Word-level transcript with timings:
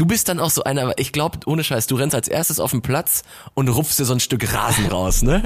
Du 0.00 0.06
bist 0.06 0.30
dann 0.30 0.40
auch 0.40 0.48
so 0.48 0.64
einer, 0.64 0.94
ich 0.98 1.12
glaube, 1.12 1.40
ohne 1.44 1.62
Scheiß, 1.62 1.86
du 1.86 1.94
rennst 1.94 2.14
als 2.14 2.26
erstes 2.26 2.58
auf 2.58 2.70
den 2.70 2.80
Platz 2.80 3.22
und 3.52 3.68
rupfst 3.68 3.98
dir 3.98 4.06
so 4.06 4.14
ein 4.14 4.20
Stück 4.20 4.50
Rasen 4.54 4.86
raus, 4.86 5.20
ne? 5.20 5.42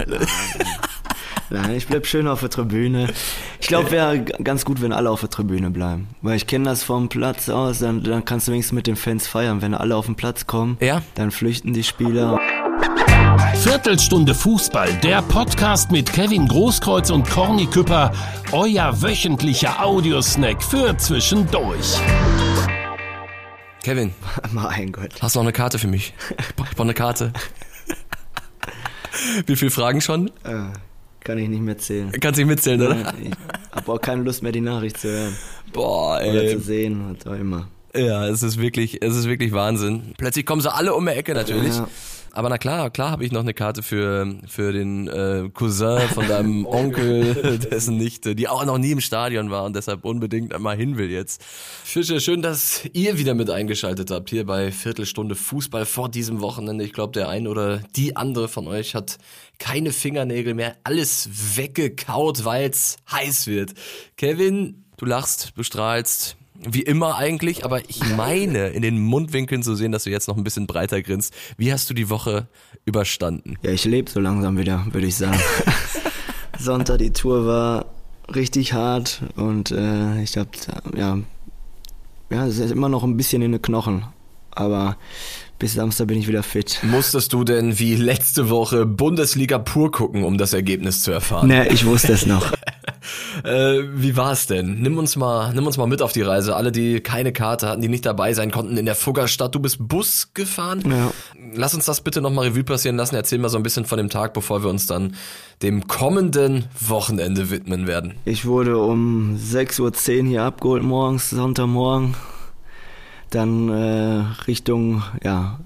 Nein, 1.50 1.72
ich 1.74 1.88
bleib 1.88 2.06
schön 2.06 2.28
auf 2.28 2.38
der 2.38 2.50
Tribüne. 2.50 3.08
Ich 3.60 3.66
glaube, 3.66 3.90
wäre 3.90 4.20
ganz 4.22 4.64
gut, 4.64 4.80
wenn 4.80 4.92
alle 4.92 5.10
auf 5.10 5.18
der 5.18 5.28
Tribüne 5.28 5.72
bleiben. 5.72 6.06
Weil 6.22 6.36
ich 6.36 6.46
kenne 6.46 6.66
das 6.66 6.84
vom 6.84 7.08
Platz 7.08 7.48
aus, 7.48 7.80
dann, 7.80 8.04
dann 8.04 8.24
kannst 8.24 8.46
du 8.46 8.52
wenigstens 8.52 8.76
mit 8.76 8.86
den 8.86 8.94
Fans 8.94 9.26
feiern. 9.26 9.60
Wenn 9.60 9.74
alle 9.74 9.96
auf 9.96 10.06
den 10.06 10.14
Platz 10.14 10.46
kommen, 10.46 10.76
Ja. 10.80 11.02
dann 11.16 11.32
flüchten 11.32 11.72
die 11.72 11.82
Spieler. 11.82 12.38
Viertelstunde 13.56 14.36
Fußball, 14.36 14.92
der 15.02 15.20
Podcast 15.22 15.90
mit 15.90 16.12
Kevin 16.12 16.46
Großkreuz 16.46 17.10
und 17.10 17.28
Corny 17.28 17.66
Küpper, 17.66 18.12
euer 18.52 19.02
wöchentlicher 19.02 19.84
Audiosnack 19.84 20.62
für 20.62 20.96
zwischendurch. 20.96 21.98
Kevin, 23.84 24.14
mein 24.52 24.92
Gott. 24.92 25.10
hast 25.20 25.34
du 25.34 25.40
noch 25.40 25.44
eine 25.44 25.52
Karte 25.52 25.78
für 25.78 25.88
mich? 25.88 26.14
Ich 26.38 26.56
brauche 26.56 26.80
eine 26.80 26.94
Karte. 26.94 27.34
Wie 29.46 29.56
viele 29.56 29.70
Fragen 29.70 30.00
schon? 30.00 30.28
Äh, 30.42 30.72
kann 31.20 31.36
ich 31.36 31.50
nicht 31.50 31.60
mehr 31.60 31.76
zählen. 31.76 32.10
Kannst 32.18 32.38
nicht 32.38 32.46
mitzählen, 32.46 32.80
oder? 32.80 33.12
Ich 33.22 33.30
habe 33.72 33.92
auch 33.92 34.00
keine 34.00 34.22
Lust 34.22 34.42
mehr, 34.42 34.52
die 34.52 34.62
Nachricht 34.62 34.96
zu 34.96 35.08
hören. 35.08 35.36
Boah, 35.74 36.16
Oder 36.16 36.44
ey. 36.44 36.56
zu 36.56 36.60
sehen, 36.60 37.14
was 37.14 37.26
auch 37.26 37.38
immer. 37.38 37.68
Ja, 37.94 38.26
es 38.26 38.42
ist 38.42 38.58
wirklich, 38.58 39.02
es 39.02 39.14
ist 39.16 39.28
wirklich 39.28 39.52
Wahnsinn. 39.52 40.14
Plötzlich 40.16 40.46
kommen 40.46 40.62
sie 40.62 40.72
alle 40.72 40.94
um 40.94 41.04
die 41.04 41.12
Ecke 41.12 41.34
natürlich. 41.34 41.74
Ja. 41.76 41.86
Aber 42.34 42.48
na 42.48 42.58
klar, 42.58 42.90
klar 42.90 43.12
habe 43.12 43.24
ich 43.24 43.30
noch 43.30 43.42
eine 43.42 43.54
Karte 43.54 43.84
für 43.84 44.26
für 44.48 44.72
den 44.72 45.06
äh, 45.06 45.48
Cousin 45.54 46.00
von 46.08 46.26
deinem 46.26 46.66
Onkel, 46.66 47.58
dessen 47.70 47.96
Nichte, 47.96 48.34
die 48.34 48.48
auch 48.48 48.64
noch 48.64 48.76
nie 48.76 48.90
im 48.90 49.00
Stadion 49.00 49.50
war 49.50 49.62
und 49.62 49.76
deshalb 49.76 50.04
unbedingt 50.04 50.52
einmal 50.52 50.76
hin 50.76 50.98
will 50.98 51.12
jetzt. 51.12 51.44
Fische, 51.44 52.20
schön, 52.20 52.42
dass 52.42 52.82
ihr 52.92 53.18
wieder 53.18 53.34
mit 53.34 53.50
eingeschaltet 53.50 54.10
habt 54.10 54.30
hier 54.30 54.44
bei 54.46 54.72
Viertelstunde 54.72 55.36
Fußball 55.36 55.86
vor 55.86 56.08
diesem 56.08 56.40
Wochenende. 56.40 56.84
Ich 56.84 56.92
glaube, 56.92 57.12
der 57.12 57.28
ein 57.28 57.46
oder 57.46 57.78
die 57.94 58.16
andere 58.16 58.48
von 58.48 58.66
euch 58.66 58.96
hat 58.96 59.18
keine 59.60 59.92
Fingernägel 59.92 60.54
mehr, 60.54 60.76
alles 60.82 61.28
weggekaut, 61.56 62.44
weil's 62.44 62.96
heiß 63.12 63.46
wird. 63.46 63.74
Kevin, 64.16 64.84
du 64.96 65.06
lachst, 65.06 65.52
du 65.54 65.62
strahlst, 65.62 66.36
wie 66.54 66.82
immer 66.82 67.16
eigentlich, 67.16 67.64
aber 67.64 67.80
ich 67.88 68.00
meine 68.16 68.68
in 68.68 68.82
den 68.82 69.02
Mundwinkeln 69.02 69.62
zu 69.62 69.74
sehen, 69.74 69.92
dass 69.92 70.04
du 70.04 70.10
jetzt 70.10 70.28
noch 70.28 70.36
ein 70.36 70.44
bisschen 70.44 70.66
breiter 70.66 71.02
grinst. 71.02 71.34
Wie 71.56 71.72
hast 71.72 71.88
du 71.90 71.94
die 71.94 72.10
Woche 72.10 72.48
überstanden? 72.84 73.56
Ja, 73.62 73.70
ich 73.70 73.84
lebe 73.84 74.10
so 74.10 74.20
langsam 74.20 74.58
wieder, 74.58 74.86
würde 74.90 75.06
ich 75.06 75.16
sagen. 75.16 75.38
Sonntag 76.58 76.98
die 76.98 77.12
Tour 77.12 77.46
war 77.46 77.86
richtig 78.34 78.72
hart 78.72 79.22
und 79.36 79.70
äh, 79.70 80.22
ich 80.22 80.36
hab 80.36 80.48
ja 80.96 81.18
ja, 82.30 82.46
es 82.46 82.58
ist 82.58 82.70
immer 82.70 82.88
noch 82.88 83.04
ein 83.04 83.16
bisschen 83.16 83.42
in 83.42 83.52
den 83.52 83.62
Knochen, 83.62 84.06
aber 84.50 84.96
bis 85.58 85.74
Samstag 85.74 86.08
bin 86.08 86.18
ich 86.18 86.26
wieder 86.26 86.42
fit. 86.42 86.80
Musstest 86.82 87.32
du 87.32 87.44
denn 87.44 87.78
wie 87.78 87.94
letzte 87.94 88.50
Woche 88.50 88.86
Bundesliga 88.86 89.58
pur 89.58 89.92
gucken, 89.92 90.24
um 90.24 90.36
das 90.36 90.52
Ergebnis 90.52 91.02
zu 91.02 91.12
erfahren? 91.12 91.48
Ne, 91.48 91.68
ich 91.68 91.86
wusste 91.86 92.12
es 92.12 92.26
noch. 92.26 92.52
Äh, 93.42 93.82
wie 93.94 94.16
war 94.16 94.32
es 94.32 94.46
denn? 94.46 94.80
Nimm 94.80 94.98
uns 94.98 95.16
mal, 95.16 95.52
nimm 95.52 95.66
uns 95.66 95.76
mal 95.76 95.86
mit 95.86 96.02
auf 96.02 96.12
die 96.12 96.22
Reise. 96.22 96.54
Alle, 96.54 96.70
die 96.72 97.00
keine 97.00 97.32
Karte 97.32 97.68
hatten, 97.68 97.82
die 97.82 97.88
nicht 97.88 98.06
dabei 98.06 98.32
sein 98.34 98.50
konnten 98.50 98.76
in 98.76 98.86
der 98.86 98.94
Fuggerstadt. 98.94 99.54
Du 99.54 99.60
bist 99.60 99.78
Bus 99.80 100.30
gefahren. 100.34 100.82
Ja. 100.88 101.12
Lass 101.54 101.74
uns 101.74 101.86
das 101.86 102.00
bitte 102.00 102.20
nochmal 102.20 102.48
Revue 102.48 102.64
passieren 102.64 102.96
lassen. 102.96 103.16
Erzähl 103.16 103.38
mal 103.38 103.48
so 103.48 103.56
ein 103.56 103.62
bisschen 103.62 103.84
von 103.84 103.98
dem 103.98 104.10
Tag, 104.10 104.34
bevor 104.34 104.62
wir 104.62 104.70
uns 104.70 104.86
dann 104.86 105.16
dem 105.62 105.86
kommenden 105.86 106.66
Wochenende 106.78 107.50
widmen 107.50 107.86
werden. 107.86 108.14
Ich 108.24 108.44
wurde 108.44 108.78
um 108.78 109.36
6.10 109.36 109.80
Uhr 110.20 110.28
hier 110.28 110.42
abgeholt 110.42 110.82
morgens, 110.82 111.30
Sonntagmorgen. 111.30 112.14
Dann 113.30 113.68
äh, 113.68 114.24
Richtung 114.46 115.02
ja, 115.22 115.58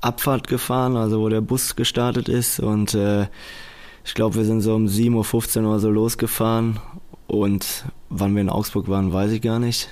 Abfahrt 0.00 0.48
gefahren, 0.48 0.96
also 0.96 1.20
wo 1.20 1.28
der 1.28 1.40
Bus 1.40 1.76
gestartet 1.76 2.28
ist. 2.28 2.60
Und 2.60 2.94
äh, 2.94 3.26
ich 4.04 4.14
glaube, 4.14 4.36
wir 4.36 4.44
sind 4.44 4.60
so 4.60 4.74
um 4.74 4.86
7.15 4.86 5.62
Uhr 5.62 5.70
oder 5.70 5.78
so 5.78 5.90
losgefahren. 5.90 6.78
Und 7.26 7.84
wann 8.10 8.34
wir 8.34 8.42
in 8.42 8.50
Augsburg 8.50 8.88
waren, 8.88 9.12
weiß 9.12 9.32
ich 9.32 9.42
gar 9.42 9.58
nicht. 9.58 9.88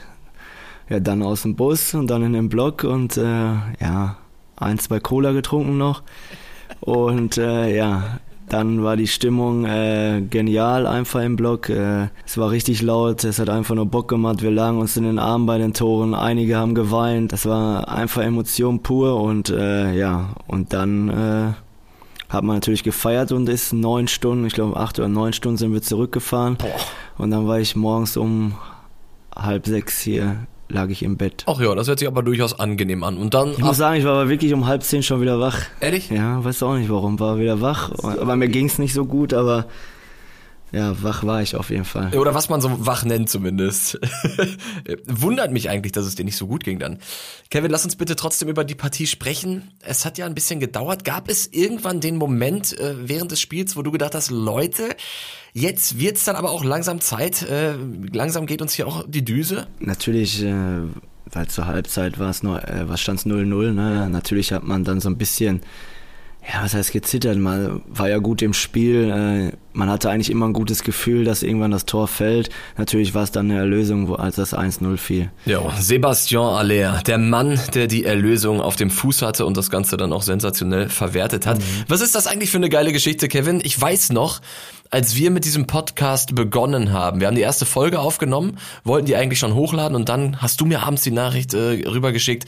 Ja, 0.89 1.01
dann 1.01 1.23
aus 1.23 1.43
dem 1.43 1.55
Bus 1.55 1.95
und 1.95 2.09
dann 2.11 2.23
in 2.23 2.33
den 2.33 2.49
Block 2.49 2.85
und 2.85 3.17
äh, 3.17 3.53
ja, 3.81 4.17
ein, 4.57 4.79
zwei 4.79 5.01
Cola 5.01 5.33
getrunken 5.33 5.79
noch. 5.79 6.03
Und 6.81 7.39
äh, 7.39 7.75
ja, 7.75 8.19
dann 8.49 8.83
war 8.83 8.97
die 8.97 9.07
Stimmung 9.07 9.65
äh, 9.65 10.23
genial 10.29 10.87
einfach 10.87 11.23
im 11.23 11.37
Block. 11.37 11.69
Äh, 11.69 12.09
es 12.27 12.37
war 12.37 12.51
richtig 12.51 12.83
laut, 12.83 13.23
es 13.23 13.39
hat 13.39 13.49
einfach 13.49 13.77
nur 13.77 13.87
Bock 13.87 14.09
gemacht. 14.09 14.43
Wir 14.43 14.51
lagen 14.51 14.81
uns 14.81 14.97
in 14.97 15.05
den 15.05 15.21
Armen 15.21 15.47
bei 15.47 15.59
den 15.59 15.73
Toren, 15.73 16.15
einige 16.15 16.57
haben 16.57 16.75
geweint. 16.75 17.33
Das 17.33 17.47
war 17.47 17.89
einfach 17.89 18.23
Emotion 18.23 18.83
pur 18.83 19.23
und 19.23 19.51
äh, 19.51 19.95
ja, 19.95 20.31
und 20.49 20.73
dann 20.73 21.09
äh, 21.09 21.53
hat 22.31 22.45
man 22.45 22.57
natürlich 22.57 22.83
gefeiert 22.85 23.33
und 23.33 23.49
ist 23.49 23.73
neun 23.73 24.09
Stunden, 24.09 24.47
ich 24.47 24.55
glaube 24.55 24.77
acht 24.79 24.99
oder 24.99 25.09
neun 25.09 25.33
Stunden 25.33 25.59
sind 25.59 25.73
wir 25.73 25.83
zurückgefahren. 25.83 26.57
Und 27.19 27.31
dann 27.31 27.47
war 27.47 27.59
ich 27.61 27.77
morgens 27.77 28.17
um 28.17 28.55
halb 29.37 29.67
sechs 29.67 30.01
hier, 30.01 30.47
lag 30.69 30.89
ich 30.89 31.03
im 31.03 31.17
Bett. 31.17 31.45
Ach 31.47 31.61
ja, 31.61 31.75
das 31.75 31.89
hört 31.89 31.99
sich 31.99 32.09
aber 32.09 32.23
durchaus 32.23 32.59
angenehm 32.59 33.03
an. 33.03 33.19
Und 33.19 33.35
dann, 33.35 33.51
Ich 33.51 33.59
muss 33.59 33.77
sagen, 33.77 33.99
ich 33.99 34.05
war 34.05 34.13
aber 34.21 34.29
wirklich 34.31 34.55
um 34.55 34.67
halb 34.67 34.83
zehn 34.85 35.03
schon 35.03 35.21
wieder 35.21 35.41
wach. 35.41 35.59
ehrlich? 35.81 36.09
Ja, 36.11 36.43
weiß 36.45 36.63
auch 36.63 36.77
nicht 36.77 36.89
warum, 36.89 37.19
war 37.21 37.39
wieder 37.39 37.61
wach. 37.61 37.91
Aber 38.03 38.37
mir 38.37 38.49
ging's 38.49 38.79
nicht 38.79 38.95
so 38.95 39.05
gut, 39.05 39.35
aber 39.35 39.67
ja, 40.73 41.03
wach 41.03 41.25
war 41.25 41.43
ich 41.43 41.57
auf 41.57 41.71
jeden 41.71 41.85
Fall. 41.85 42.17
Oder 42.17 42.35
was 42.35 42.49
man 42.49 42.61
so 42.61 42.87
wach 42.87 43.05
nennt 43.05 43.29
zumindest. 43.29 43.99
Wundert 45.07 45.53
mich 45.53 45.69
eigentlich, 45.69 45.93
dass 45.93 46.07
es 46.07 46.15
dir 46.15 46.25
nicht 46.25 46.37
so 46.37 46.47
gut 46.47 46.65
ging 46.65 46.79
dann. 46.79 46.99
Kevin, 47.51 47.71
lass 47.71 47.85
uns 47.85 47.97
bitte 47.97 48.15
trotzdem 48.15 48.49
über 48.49 48.65
die 48.65 48.75
Partie 48.75 49.07
sprechen. 49.07 49.73
Es 49.81 50.05
hat 50.05 50.19
ja 50.19 50.27
ein 50.27 50.35
bisschen 50.35 50.61
gedauert. 50.61 51.05
Gab 51.05 51.29
es 51.29 51.49
irgendwann 51.49 52.01
den 52.01 52.17
Moment 52.17 52.79
äh, 52.79 52.95
während 53.09 53.33
des 53.33 53.41
Spiels, 53.41 53.77
wo 53.77 53.83
du 53.83 53.91
gedacht 53.91 54.15
hast, 54.15 54.31
Leute, 54.31 54.95
jetzt 55.53 55.99
wird's 55.99 56.25
dann 56.25 56.37
aber 56.37 56.51
auch 56.51 56.65
langsam 56.65 57.01
Zeit. 57.01 57.43
Äh, 57.43 57.75
langsam 58.13 58.47
geht 58.47 58.63
uns 58.63 58.75
hier 58.75 58.87
auch 58.87 59.05
die 59.09 59.25
Düse. 59.25 59.67
Natürlich, 59.81 60.43
äh, 60.45 60.83
weil 61.27 61.49
zur 61.49 61.67
Halbzeit 61.67 62.19
war 62.19 62.31
es 62.31 62.43
nur, 62.43 62.63
äh, 62.69 62.89
was 62.89 63.01
stand's 63.01 63.27
0-0, 63.27 63.73
ne? 63.73 64.09
Natürlich 64.09 64.53
hat 64.53 64.65
man 64.65 64.85
dann 64.85 65.01
so 65.01 65.09
ein 65.09 65.19
bisschen, 65.19 65.63
ja, 66.49 66.65
was 66.65 66.75
heißt 66.75 66.93
gezittert, 66.93 67.39
man 67.39 67.83
war 67.87 68.09
ja 68.09 68.19
gut 68.19 68.41
im 68.43 68.55
Spiel, 68.55 69.53
äh, 69.53 69.57
man 69.73 69.91
hatte 69.91 70.11
eigentlich 70.11 70.31
immer 70.31 70.47
ein 70.47 70.53
gutes 70.53 70.83
Gefühl, 70.83 71.25
dass 71.25 71.43
irgendwann 71.43 71.71
das 71.71 71.87
Tor 71.87 72.09
fällt. 72.09 72.49
Natürlich 72.77 73.15
war 73.15 73.23
es 73.23 73.31
dann 73.31 73.51
eine 73.51 73.61
Erlösung, 73.61 74.09
wo, 74.09 74.15
als 74.15 74.37
das 74.37 74.55
1-0 74.55 74.97
fiel. 74.97 75.31
Ja, 75.45 75.61
Sebastian 75.79 76.55
Aller, 76.55 77.03
der 77.07 77.19
Mann, 77.19 77.61
der 77.75 77.87
die 77.87 78.05
Erlösung 78.05 78.61
auf 78.61 78.77
dem 78.77 78.91
Fuß 78.91 79.23
hatte 79.23 79.45
und 79.47 79.57
das 79.57 79.71
Ganze 79.71 79.97
dann 79.97 80.13
auch 80.13 80.23
sensationell 80.23 80.89
verwertet 80.89 81.47
hat. 81.47 81.61
Was 81.89 82.01
ist 82.01 82.15
das 82.15 82.27
eigentlich 82.27 82.51
für 82.51 82.57
eine 82.57 82.71
geile 82.71 82.93
Geschichte, 82.93 83.29
Kevin? 83.29 83.61
Ich 83.63 83.81
weiß 83.81 84.11
noch, 84.11 84.41
als 84.91 85.15
wir 85.15 85.31
mit 85.31 85.45
diesem 85.45 85.67
Podcast 85.67 86.35
begonnen 86.35 86.93
haben, 86.93 87.21
wir 87.21 87.29
haben 87.29 87.37
die 87.37 87.43
erste 87.43 87.65
Folge 87.65 88.01
aufgenommen, 88.01 88.59
wollten 88.83 89.07
die 89.07 89.15
eigentlich 89.15 89.39
schon 89.39 89.55
hochladen 89.55 89.95
und 89.95 90.09
dann 90.09 90.43
hast 90.43 90.61
du 90.61 90.67
mir 90.67 90.83
abends 90.83 91.03
die 91.03 91.13
Nachricht 91.13 91.55
äh, 91.55 91.87
rübergeschickt, 91.87 92.47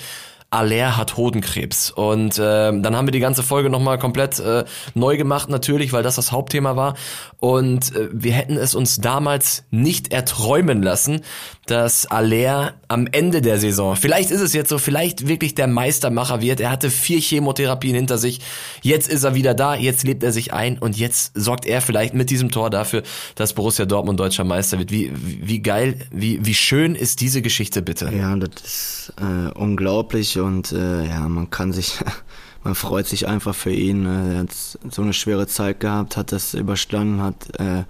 Aller 0.53 0.97
hat 0.97 1.17
Hodenkrebs. 1.17 1.91
Und 1.91 2.39
äh, 2.39 2.41
dann 2.81 2.97
haben 2.97 3.07
wir 3.07 3.13
die 3.13 3.21
ganze 3.21 3.43
Folge 3.43 3.71
nochmal 3.71 3.99
komplett 3.99 4.39
äh, 4.39 4.65
neu 4.95 5.17
gemacht, 5.17 5.49
natürlich, 5.49 5.93
weil 5.93 6.03
das 6.03 6.17
das 6.17 6.33
Hauptthema 6.33 6.77
war. 6.77 6.95
Und 7.39 7.95
äh, 7.97 8.09
wir 8.13 8.33
hätten 8.33 8.57
es 8.57 8.75
uns 8.75 8.99
damals 8.99 9.65
nicht 9.71 10.13
erträumen 10.13 10.83
lassen, 10.83 11.23
dass 11.67 12.07
Aller 12.07 12.75
am 12.89 13.07
Ende 13.11 13.41
der 13.41 13.59
Saison, 13.59 13.97
vielleicht 13.97 14.31
ist 14.31 14.41
es 14.41 14.53
jetzt 14.53 14.69
so, 14.69 14.79
vielleicht 14.79 15.29
wirklich 15.29 15.55
der 15.55 15.69
Meistermacher 15.69 16.41
wird. 16.41 16.61
Er 16.61 16.71
hatte 16.71 16.91
vier 16.91 17.21
Chemotherapien 17.21 17.95
hinter 17.95 18.19
sich. 18.19 18.41
Jetzt 18.83 19.09
ist 19.09 19.23
er 19.23 19.34
wieder 19.34 19.55
da, 19.55 19.75
jetzt 19.75 20.05
lebt 20.05 20.23
er 20.23 20.33
sich 20.33 20.53
ein 20.53 20.79
und 20.79 20.99
jetzt 20.99 21.33
sorgt 21.34 21.65
er 21.65 21.81
vielleicht 21.81 22.15
mit 22.15 22.31
diesem 22.31 22.51
Tor 22.51 22.69
dafür, 22.69 23.03
dass 23.37 23.53
Borussia 23.55 23.87
Dortmund 23.87 24.19
deutscher 24.19 24.45
Meister 24.45 24.79
wird. 24.79 24.91
Wie, 24.91 25.13
wie, 25.15 25.63
geil, 25.63 25.97
wie, 26.11 26.45
wie 26.45 26.55
schön 26.55 26.95
ist 26.95 27.21
diese 27.21 27.43
Geschichte 27.43 27.81
bitte? 27.81 28.13
Ja, 28.15 28.34
das 28.37 28.51
ist 28.63 29.13
äh, 29.21 29.51
unglaublich 29.53 30.37
und 30.42 30.72
äh, 30.72 31.08
ja, 31.08 31.28
man 31.28 31.50
kann 31.50 31.72
sich, 31.72 31.98
man 32.65 32.74
freut 32.74 33.06
sich 33.06 33.28
einfach 33.28 33.54
für 33.54 33.72
ihn. 33.72 34.06
Äh, 34.06 34.34
Er 34.34 34.41
hat 34.41 34.53
so 34.91 35.03
eine 35.03 35.12
schwere 35.12 35.47
Zeit 35.47 35.80
gehabt, 35.80 36.16
hat 36.16 36.33
das 36.33 36.54
überstanden, 36.54 37.22
hat, 37.22 37.59
äh, 37.59 37.84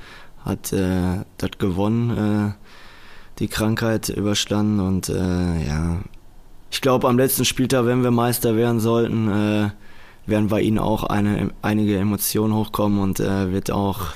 hat 0.44 0.72
äh, 0.72 1.24
das 1.38 1.50
gewonnen, 1.58 2.10
äh, 2.10 2.52
die 3.38 3.48
Krankheit 3.48 4.08
überstanden 4.08 4.80
und 4.80 5.08
äh, 5.08 5.66
ja, 5.66 6.00
ich 6.70 6.80
glaube 6.80 7.08
am 7.08 7.18
letzten 7.18 7.44
Spieltag, 7.44 7.86
wenn 7.86 8.02
wir 8.02 8.10
Meister 8.10 8.56
werden 8.56 8.80
sollten, 8.80 9.28
äh, 9.28 9.70
werden 10.26 10.48
bei 10.48 10.60
ihm 10.60 10.78
auch 10.78 11.04
eine, 11.04 11.50
einige 11.62 11.98
Emotionen 11.98 12.54
hochkommen 12.54 13.00
und 13.00 13.20
äh, 13.20 13.52
wird 13.52 13.70
auch 13.70 14.14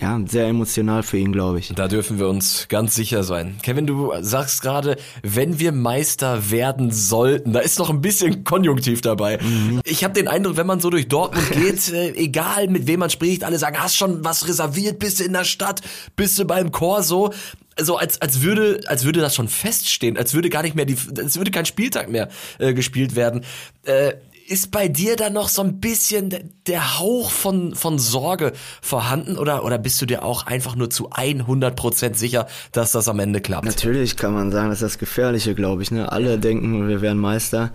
ja, 0.00 0.18
sehr 0.26 0.46
emotional 0.46 1.02
für 1.02 1.18
ihn, 1.18 1.30
glaube 1.32 1.58
ich. 1.58 1.72
Da 1.74 1.86
dürfen 1.86 2.18
wir 2.18 2.28
uns 2.28 2.68
ganz 2.68 2.94
sicher 2.94 3.22
sein. 3.22 3.58
Kevin, 3.62 3.86
du 3.86 4.12
sagst 4.20 4.62
gerade, 4.62 4.96
wenn 5.22 5.58
wir 5.58 5.72
Meister 5.72 6.50
werden 6.50 6.90
sollten, 6.90 7.52
da 7.52 7.60
ist 7.60 7.78
noch 7.78 7.90
ein 7.90 8.00
bisschen 8.00 8.44
Konjunktiv 8.44 9.02
dabei. 9.02 9.38
Ich 9.84 10.02
habe 10.02 10.14
den 10.14 10.26
Eindruck, 10.26 10.56
wenn 10.56 10.66
man 10.66 10.80
so 10.80 10.88
durch 10.88 11.08
Dortmund 11.08 11.50
geht, 11.52 11.92
äh, 11.92 12.14
egal 12.14 12.68
mit 12.68 12.86
wem 12.86 13.00
man 13.00 13.10
spricht, 13.10 13.44
alle 13.44 13.58
sagen, 13.58 13.76
hast 13.78 13.96
schon 13.96 14.24
was 14.24 14.48
reserviert, 14.48 14.98
bist 14.98 15.20
du 15.20 15.24
in 15.24 15.34
der 15.34 15.44
Stadt, 15.44 15.82
bist 16.16 16.38
du 16.38 16.46
beim 16.46 16.72
Chor 16.72 17.02
so. 17.02 17.32
so 17.78 17.98
als, 17.98 18.22
als 18.22 18.40
würde, 18.40 18.80
als 18.86 19.04
würde 19.04 19.20
das 19.20 19.34
schon 19.34 19.48
feststehen, 19.48 20.16
als 20.16 20.32
würde 20.32 20.48
gar 20.48 20.62
nicht 20.62 20.76
mehr 20.76 20.86
die, 20.86 20.96
als 21.18 21.36
würde 21.36 21.50
kein 21.50 21.66
Spieltag 21.66 22.08
mehr 22.08 22.30
äh, 22.58 22.72
gespielt 22.72 23.16
werden. 23.16 23.44
Äh, 23.84 24.14
ist 24.50 24.72
bei 24.72 24.88
dir 24.88 25.14
da 25.14 25.30
noch 25.30 25.48
so 25.48 25.62
ein 25.62 25.78
bisschen 25.78 26.34
der 26.66 26.98
Hauch 26.98 27.30
von, 27.30 27.76
von 27.76 28.00
Sorge 28.00 28.52
vorhanden 28.82 29.38
oder, 29.38 29.64
oder 29.64 29.78
bist 29.78 30.02
du 30.02 30.06
dir 30.06 30.24
auch 30.24 30.46
einfach 30.46 30.74
nur 30.74 30.90
zu 30.90 31.10
100 31.10 31.76
Prozent 31.76 32.18
sicher, 32.18 32.48
dass 32.72 32.90
das 32.90 33.06
am 33.06 33.20
Ende 33.20 33.40
klappt? 33.40 33.64
Natürlich 33.64 34.16
kann 34.16 34.34
man 34.34 34.50
sagen, 34.50 34.68
das 34.68 34.82
ist 34.82 34.94
das 34.94 34.98
Gefährliche, 34.98 35.54
glaube 35.54 35.82
ich. 35.82 35.92
Ne? 35.92 36.10
Alle 36.10 36.36
denken, 36.36 36.88
wir 36.88 37.00
wären 37.00 37.18
Meister. 37.18 37.70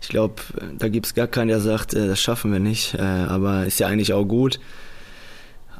Ich 0.00 0.08
glaube, 0.08 0.36
da 0.78 0.88
gibt 0.88 1.04
es 1.06 1.14
gar 1.14 1.26
keinen, 1.26 1.48
der 1.48 1.60
sagt, 1.60 1.92
äh, 1.92 2.08
das 2.08 2.20
schaffen 2.20 2.52
wir 2.52 2.60
nicht. 2.60 2.94
Äh, 2.94 3.02
aber 3.02 3.66
ist 3.66 3.78
ja 3.78 3.88
eigentlich 3.88 4.14
auch 4.14 4.24
gut. 4.24 4.60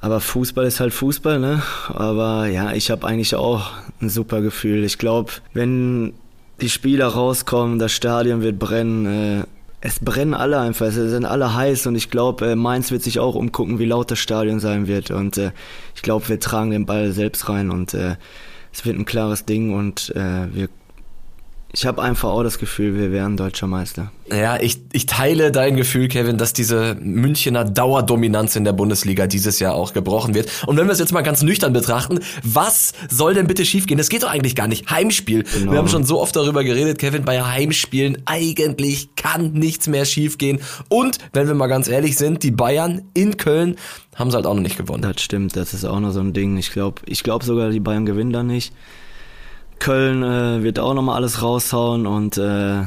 Aber 0.03 0.21
Fußball 0.21 0.67
ist 0.67 0.81
halt 0.81 0.93
Fußball, 0.93 1.41
ne? 1.41 1.63
Aber 1.89 2.49
ja, 2.49 2.73
ich 2.73 2.91
habe 2.91 3.07
eigentlich 3.07 3.35
auch 3.35 3.71
ein 4.03 4.11
super 4.11 4.43
Gefühl. 4.43 4.85
Ich 4.85 4.99
glaube, 4.99 5.33
wenn 5.55 6.13
die 6.61 6.69
Spieler 6.69 7.07
rauskommen, 7.07 7.79
das 7.79 7.93
Stadion 7.93 8.43
wird 8.43 8.59
brennen, 8.59 9.07
äh, 9.07 9.45
es 9.87 10.01
brennen 10.01 10.33
alle 10.33 10.59
einfach, 10.59 10.87
es 10.87 10.95
sind 10.95 11.27
alle 11.27 11.55
heiß 11.55 11.87
und 11.87 11.95
ich 11.95 12.09
glaube, 12.09 12.53
äh, 12.53 12.57
Mainz 12.57 12.91
wird 12.91 13.03
sich 13.03 13.21
auch 13.21 13.35
umgucken, 13.35 13.79
wie 13.79 13.85
laut 13.85 14.11
das 14.11 14.19
Stadion 14.19 14.59
sein 14.59 14.87
wird. 14.87 15.11
Und 15.11 15.37
äh, 15.37 15.53
ich 15.95 16.01
glaube, 16.01 16.27
wir 16.31 16.41
tragen 16.41 16.71
den 16.71 16.87
Ball 16.87 17.13
selbst 17.13 17.51
rein 17.51 17.71
und 17.71 17.93
äh, 17.93 18.17
es 18.73 18.87
wird 18.87 18.97
ein 18.97 19.05
klares 19.05 19.45
Ding 19.45 19.75
und 19.75 20.11
äh, 20.17 20.55
wir 20.55 20.69
ich 21.75 21.87
habe 21.87 22.03
einfach 22.03 22.31
auch 22.31 22.43
das 22.43 22.59
Gefühl, 22.59 22.95
wir 22.95 23.11
wären 23.11 23.37
deutscher 23.37 23.67
Meister. 23.67 24.13
Ja, 24.31 24.61
ich, 24.61 24.81
ich 24.93 25.07
teile 25.07 25.51
dein 25.51 25.77
Gefühl, 25.77 26.09
Kevin, 26.09 26.39
dass 26.39 26.53
diese 26.53 26.97
Münchener 27.01 27.65
Dauerdominanz 27.65 28.55
in 28.57 28.65
der 28.65 28.73
Bundesliga 28.73 29.27
dieses 29.27 29.59
Jahr 29.59 29.75
auch 29.75 29.93
gebrochen 29.93 30.35
wird. 30.35 30.49
Und 30.67 30.77
wenn 30.77 30.87
wir 30.87 30.93
es 30.93 31.01
jetzt 31.01 31.13
mal 31.13 31.23
ganz 31.23 31.43
nüchtern 31.43 31.73
betrachten, 31.73 32.21
was 32.43 32.93
soll 33.11 33.35
denn 33.35 33.47
bitte 33.49 33.65
schiefgehen? 33.65 33.99
Das 33.99 34.09
geht 34.09 34.23
doch 34.23 34.31
eigentlich 34.31 34.55
gar 34.55 34.69
nicht. 34.69 34.89
Heimspiel. 34.89 35.43
Genau. 35.43 35.73
Wir 35.73 35.79
haben 35.79 35.89
schon 35.89 36.05
so 36.05 36.21
oft 36.21 36.37
darüber 36.37 36.63
geredet, 36.63 36.99
Kevin, 36.99 37.25
bei 37.25 37.43
Heimspielen 37.43 38.23
eigentlich 38.25 39.17
kann 39.17 39.53
nichts 39.53 39.89
mehr 39.89 40.05
schiefgehen. 40.05 40.61
Und 40.89 41.19
wenn 41.33 41.49
wir 41.49 41.55
mal 41.55 41.67
ganz 41.67 41.89
ehrlich 41.89 42.17
sind, 42.17 42.45
die 42.45 42.53
Bayern 42.53 43.03
in 43.15 43.37
Köln 43.37 43.77
haben 44.15 44.31
sie 44.31 44.37
halt 44.37 44.47
auch 44.47 44.55
noch 44.55 44.63
nicht 44.63 44.77
gewonnen. 44.77 45.03
Das 45.03 45.21
stimmt, 45.21 45.57
das 45.57 45.75
ist 45.75 45.85
auch 45.85 45.99
noch 45.99 46.13
so 46.13 46.21
ein 46.21 46.33
Ding. 46.33 46.57
Ich 46.57 46.71
glaube 46.71 47.03
ich 47.07 47.25
glaub 47.25 47.43
sogar, 47.43 47.71
die 47.71 47.81
Bayern 47.81 48.07
gewinnen 48.07 48.33
da 48.33 48.45
nicht. 48.45 48.73
Köln 49.85 50.23
äh, 50.23 50.63
wird 50.63 50.79
auch 50.79 50.95
nochmal 50.95 51.17
alles 51.17 51.43
raushauen 51.43 52.07
und 52.07 52.39
äh, 52.39 52.81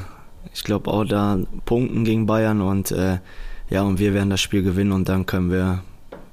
ich 0.52 0.64
glaube 0.64 0.90
auch 0.90 1.06
da 1.06 1.38
punkten 1.64 2.04
gegen 2.04 2.26
Bayern 2.26 2.60
und 2.60 2.90
äh, 2.90 3.20
ja, 3.70 3.84
und 3.84 4.00
wir 4.00 4.16
werden 4.16 4.32
das 4.32 4.42
Spiel 4.42 4.64
gewinnen 4.64 4.92
und 4.92 5.08
dann 5.08 5.28
können 5.28 5.52
wir 5.52 5.84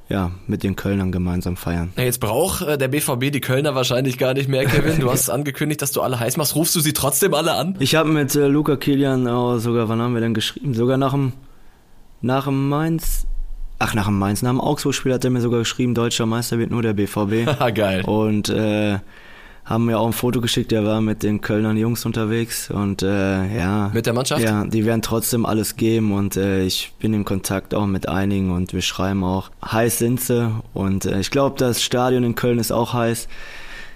ja, 0.09 0.31
mit 0.47 0.63
den 0.63 0.75
Kölnern 0.75 1.13
gemeinsam 1.13 1.59
feiern. 1.59 1.93
Jetzt 1.99 2.19
braucht 2.19 2.63
äh, 2.63 2.79
der 2.79 2.89
BVB 2.89 3.31
die 3.31 3.43
Kölner 3.43 3.75
wahrscheinlich 3.75 4.17
gar 4.17 4.33
nicht 4.33 4.49
mehr, 4.49 4.65
Kevin. 4.65 5.01
Du 5.01 5.11
hast 5.11 5.29
angekündigt, 5.31 5.83
dass 5.83 5.93
du 5.93 6.01
alle 6.01 6.19
heiß 6.19 6.39
machst. 6.39 6.55
Rufst 6.55 6.75
du 6.75 6.81
sie 6.81 6.95
trotzdem 6.95 7.35
alle 7.35 7.53
an? 7.53 7.77
Ich 7.79 7.95
habe 7.95 8.09
mit 8.09 8.35
äh, 8.35 8.47
Luca 8.47 8.77
Kilian 8.77 9.27
oh, 9.27 9.59
sogar, 9.59 9.91
wann 9.91 10.01
haben 10.01 10.15
wir 10.15 10.23
denn 10.23 10.33
geschrieben? 10.33 10.73
Sogar 10.73 10.97
nach 10.97 11.13
dem, 11.13 11.35
nach 12.23 12.47
dem 12.47 12.71
Mainz, 12.71 13.27
ach, 13.79 13.93
nach 13.93 14.07
dem 14.07 14.19
Mainz, 14.19 14.41
nach 14.41 14.53
dem 14.53 14.63
Augsburg-Spiel 14.63 15.13
hat 15.13 15.27
er 15.27 15.31
mir 15.31 15.43
sogar 15.43 15.59
geschrieben, 15.59 15.95
deutscher 15.95 16.25
Meister 16.25 16.59
wird 16.59 16.71
nur 16.71 16.81
der 16.81 16.95
BVB. 16.95 17.51
Geil. 17.75 18.03
Und 18.07 18.49
äh, 18.49 19.01
haben 19.65 19.87
mir 19.87 19.99
auch 19.99 20.07
ein 20.07 20.13
Foto 20.13 20.41
geschickt, 20.41 20.73
der 20.73 20.85
war 20.85 21.01
mit 21.01 21.23
den 21.23 21.41
Kölnern 21.41 21.77
Jungs 21.77 22.05
unterwegs 22.05 22.71
und 22.71 23.03
äh, 23.03 23.57
ja. 23.57 23.91
Mit 23.95 24.07
der 24.07 24.13
Mannschaft? 24.13 24.43
Ja, 24.43 24.65
die 24.65 24.85
werden 24.85 25.01
trotzdem 25.01 25.47
alles 25.47 25.77
geben 25.77 26.13
und 26.13 26.37
äh, 26.37 26.65
ich 26.65 26.93
bin 26.99 27.15
in 27.15 27.25
Kontakt 27.25 27.75
auch 27.75 27.87
mit 27.87 28.09
einigen 28.09 28.51
und 28.51 28.75
wir 28.75 28.83
schreiben 28.83 29.25
auch. 29.25 29.51
Heiß 29.65 29.99
sind 29.99 30.21
sie 30.21 30.51
und 30.75 31.07
äh, 31.07 31.19
ich 31.21 31.31
glaube, 31.31 31.57
das 31.59 31.83
Stadion 31.83 32.25
in 32.25 32.35
Köln 32.35 32.59
ist 32.59 32.73
auch 32.73 32.93
heiß. 32.93 33.27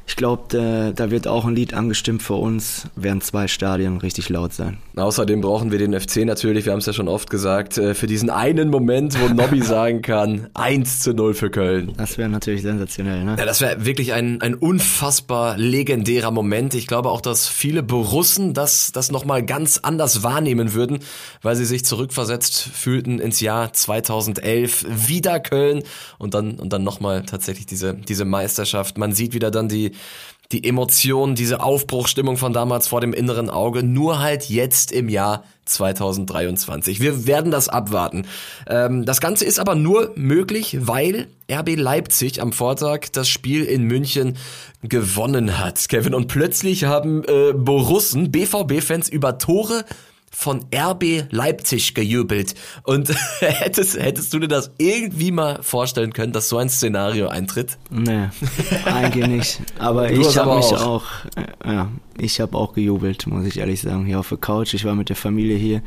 Ich 0.08 0.16
glaube, 0.16 0.93
da 0.96 1.10
wird 1.10 1.28
auch 1.28 1.44
ein 1.44 1.55
Lied 1.55 1.75
angestimmt 1.75 2.22
für 2.22 2.34
uns, 2.34 2.87
werden 2.96 3.20
zwei 3.20 3.46
Stadien 3.46 3.99
richtig 3.99 4.31
laut 4.31 4.55
sein. 4.55 4.78
Außerdem 4.96 5.43
brauchen 5.43 5.70
wir 5.70 5.78
den 5.78 5.99
FC 5.99 6.25
natürlich, 6.25 6.64
wir 6.64 6.72
haben 6.72 6.81
es 6.81 6.87
ja 6.87 6.93
schon 6.93 7.08
oft 7.08 7.31
gesagt, 7.31 7.78
äh, 7.78 7.94
für 7.94 8.06
diesen 8.06 8.31
einen 8.31 8.70
Moment, 8.70 9.20
wo 9.20 9.28
Nobby 9.32 9.62
sagen 9.62 10.02
kann, 10.02 10.49
1 10.55 11.00
zu 11.00 11.12
0 11.12 11.34
für 11.34 11.50
Köln. 11.50 11.93
Das 11.96 12.19
wäre 12.19 12.28
natürlich 12.28 12.62
sensationell, 12.62 13.22
ne? 13.25 13.37
Ja, 13.38 13.44
das 13.44 13.60
wäre 13.60 13.84
wirklich 13.84 14.12
ein, 14.12 14.40
ein 14.40 14.55
unfassbar 14.55 15.56
legendärer 15.56 16.31
Moment. 16.31 16.75
Ich 16.75 16.87
glaube 16.87 17.11
auch, 17.11 17.20
dass 17.20 17.46
viele 17.46 17.82
Borussen 17.82 18.54
das, 18.54 18.90
das 18.93 19.12
nochmal 19.12 19.44
ganz 19.44 19.78
anders 19.78 20.22
wahrnehmen 20.22 20.75
würden, 20.75 21.00
weil 21.43 21.54
sie 21.54 21.64
sich 21.66 21.84
zurückversetzt 21.84 22.58
fühlten 22.58 23.19
ins 23.19 23.40
Jahr 23.40 23.72
2011, 23.72 24.87
wieder 24.88 25.38
Köln 25.38 25.82
und 26.19 26.34
dann, 26.34 26.58
und 26.58 26.72
dann 26.72 26.82
nochmal 26.82 27.25
tatsächlich 27.25 27.66
diese, 27.66 27.94
diese 27.94 28.25
Meisterschaft. 28.25 28.99
Man 28.99 29.12
sieht 29.12 29.34
wieder 29.34 29.50
dann 29.50 29.69
die, 29.69 29.93
die 30.52 30.66
Emotion, 30.66 31.34
diese 31.34 31.60
Aufbruchstimmung 31.60 32.38
von 32.38 32.54
damals 32.54 32.88
vor 32.88 33.02
dem 33.02 33.12
inneren 33.12 33.50
Auge, 33.50 33.82
nur 33.82 34.20
halt 34.20 34.48
jetzt 34.48 34.92
im 34.92 35.10
Jahr 35.10 35.44
2023. 35.66 37.00
Wir 37.00 37.26
werden 37.26 37.50
das 37.50 37.68
abwarten. 37.68 38.26
Ähm, 38.66 39.04
das 39.04 39.20
Ganze 39.20 39.44
ist 39.44 39.58
aber 39.58 39.74
nur 39.74 40.12
möglich, 40.14 40.78
weil 40.80 41.26
RB 41.52 41.76
Leipzig 41.76 42.40
am 42.40 42.52
Vortag 42.52 43.08
das 43.12 43.28
Spiel 43.28 43.64
in 43.64 43.82
München 43.82 44.38
gewonnen 44.82 45.58
hat, 45.58 45.86
Kevin. 45.90 46.14
Und 46.14 46.28
plötzlich 46.28 46.84
haben 46.84 47.24
äh, 47.24 47.52
Borussen, 47.52 48.32
BVB-Fans 48.32 49.10
über 49.10 49.36
Tore 49.36 49.84
von 50.30 50.66
RB 50.75 51.25
Leipzig 51.30 51.94
gejubelt. 51.94 52.54
Und 52.84 53.08
hättest, 53.40 53.98
hättest 53.98 54.32
du 54.32 54.38
dir 54.38 54.48
das 54.48 54.70
irgendwie 54.78 55.30
mal 55.30 55.62
vorstellen 55.62 56.12
können, 56.12 56.32
dass 56.32 56.48
so 56.48 56.58
ein 56.58 56.69
Szenario 56.69 57.28
eintritt? 57.28 57.78
Nee, 57.90 58.28
eigentlich 58.84 59.26
nicht. 59.26 59.60
Aber 59.78 60.08
du 60.08 60.20
ich 60.20 60.36
habe 60.36 60.56
mich 60.56 60.72
auch, 60.72 61.04
äh, 61.36 61.72
ja, 61.72 61.88
ich 62.19 62.40
habe 62.40 62.56
auch 62.56 62.75
gejubelt, 62.75 63.26
muss 63.26 63.46
ich 63.46 63.58
ehrlich 63.58 63.80
sagen, 63.80 64.06
hier 64.06 64.20
auf 64.20 64.28
der 64.28 64.38
Couch. 64.38 64.75
Ich 64.75 64.84
war 64.84 64.94
mit 64.94 65.08
der 65.08 65.16
Familie 65.16 65.56
hier 65.56 65.82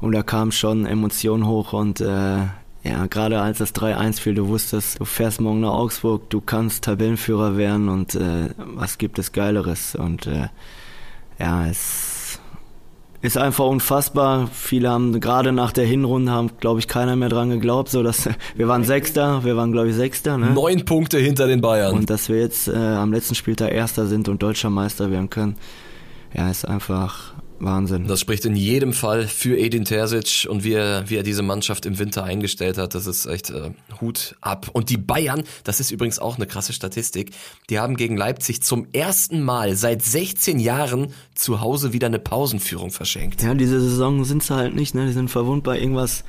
und 0.00 0.12
da 0.12 0.22
kam 0.22 0.52
schon 0.52 0.86
Emotionen 0.86 1.46
hoch 1.46 1.72
und 1.72 2.00
äh, 2.00 2.38
ja, 2.84 3.06
gerade 3.06 3.40
als 3.40 3.58
das 3.58 3.74
3-1 3.74 4.20
fiel, 4.20 4.34
du 4.34 4.48
wusstest, 4.48 5.00
du 5.00 5.04
fährst 5.04 5.40
morgen 5.40 5.60
nach 5.60 5.72
Augsburg, 5.72 6.30
du 6.30 6.40
kannst 6.40 6.84
Tabellenführer 6.84 7.56
werden 7.56 7.88
und 7.88 8.14
äh, 8.14 8.50
was 8.56 8.98
gibt 8.98 9.18
es 9.18 9.32
Geileres? 9.32 9.94
Und 9.94 10.26
äh, 10.26 10.48
ja, 11.38 11.66
es 11.66 12.17
ist 13.20 13.36
einfach 13.36 13.66
unfassbar. 13.66 14.48
Viele 14.52 14.90
haben 14.90 15.20
gerade 15.20 15.52
nach 15.52 15.72
der 15.72 15.84
Hinrunde 15.84 16.30
haben, 16.30 16.50
glaube 16.60 16.80
ich, 16.80 16.88
keiner 16.88 17.16
mehr 17.16 17.28
dran 17.28 17.50
geglaubt. 17.50 17.88
So 17.88 18.02
dass 18.02 18.28
wir 18.56 18.68
waren 18.68 18.84
Sechster, 18.84 19.44
wir 19.44 19.56
waren 19.56 19.72
glaube 19.72 19.88
ich 19.88 19.94
Sechster. 19.94 20.38
Ne? 20.38 20.50
Neun 20.50 20.84
Punkte 20.84 21.18
hinter 21.18 21.46
den 21.46 21.60
Bayern. 21.60 21.94
Und 21.94 22.10
dass 22.10 22.28
wir 22.28 22.38
jetzt 22.38 22.68
äh, 22.68 22.76
am 22.76 23.12
letzten 23.12 23.34
Spieltag 23.34 23.72
Erster 23.72 24.06
sind 24.06 24.28
und 24.28 24.42
deutscher 24.42 24.70
Meister 24.70 25.10
werden 25.10 25.30
können, 25.30 25.56
ja, 26.34 26.48
ist 26.50 26.66
einfach 26.66 27.34
Wahnsinn. 27.60 28.06
Das 28.06 28.20
spricht 28.20 28.44
in 28.44 28.54
jedem 28.54 28.92
Fall 28.92 29.26
für 29.26 29.58
Edin 29.58 29.84
Terzic 29.84 30.48
und 30.48 30.64
wie 30.64 30.74
er, 30.74 31.08
wie 31.10 31.16
er 31.16 31.22
diese 31.22 31.42
Mannschaft 31.42 31.86
im 31.86 31.98
Winter 31.98 32.24
eingestellt 32.24 32.78
hat. 32.78 32.94
Das 32.94 33.06
ist 33.06 33.26
echt 33.26 33.50
äh, 33.50 33.70
Hut 34.00 34.36
ab. 34.40 34.70
Und 34.72 34.90
die 34.90 34.96
Bayern, 34.96 35.42
das 35.64 35.80
ist 35.80 35.90
übrigens 35.90 36.18
auch 36.18 36.36
eine 36.36 36.46
krasse 36.46 36.72
Statistik, 36.72 37.32
die 37.70 37.78
haben 37.78 37.96
gegen 37.96 38.16
Leipzig 38.16 38.62
zum 38.62 38.86
ersten 38.92 39.42
Mal 39.42 39.76
seit 39.76 40.02
16 40.02 40.58
Jahren 40.58 41.12
zu 41.34 41.60
Hause 41.60 41.92
wieder 41.92 42.06
eine 42.06 42.18
Pausenführung 42.18 42.90
verschenkt. 42.90 43.42
Ja, 43.42 43.54
diese 43.54 43.80
Saison 43.80 44.24
sind 44.24 44.42
sie 44.42 44.54
halt 44.54 44.74
nicht, 44.74 44.94
ne? 44.94 45.06
Die 45.06 45.12
sind 45.12 45.30
verwundbar 45.30 45.76
irgendwas. 45.76 46.24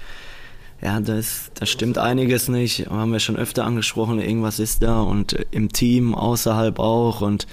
Ja, 0.81 0.99
das, 1.01 1.51
das 1.55 1.69
stimmt 1.69 1.97
einiges 1.97 2.47
nicht. 2.47 2.89
Haben 2.89 3.11
wir 3.11 3.19
schon 3.19 3.35
öfter 3.35 3.65
angesprochen, 3.65 4.19
irgendwas 4.19 4.59
ist 4.59 4.81
da 4.81 5.01
und 5.01 5.33
im 5.51 5.71
Team, 5.71 6.15
außerhalb 6.15 6.79
auch 6.79 7.21
und 7.21 7.47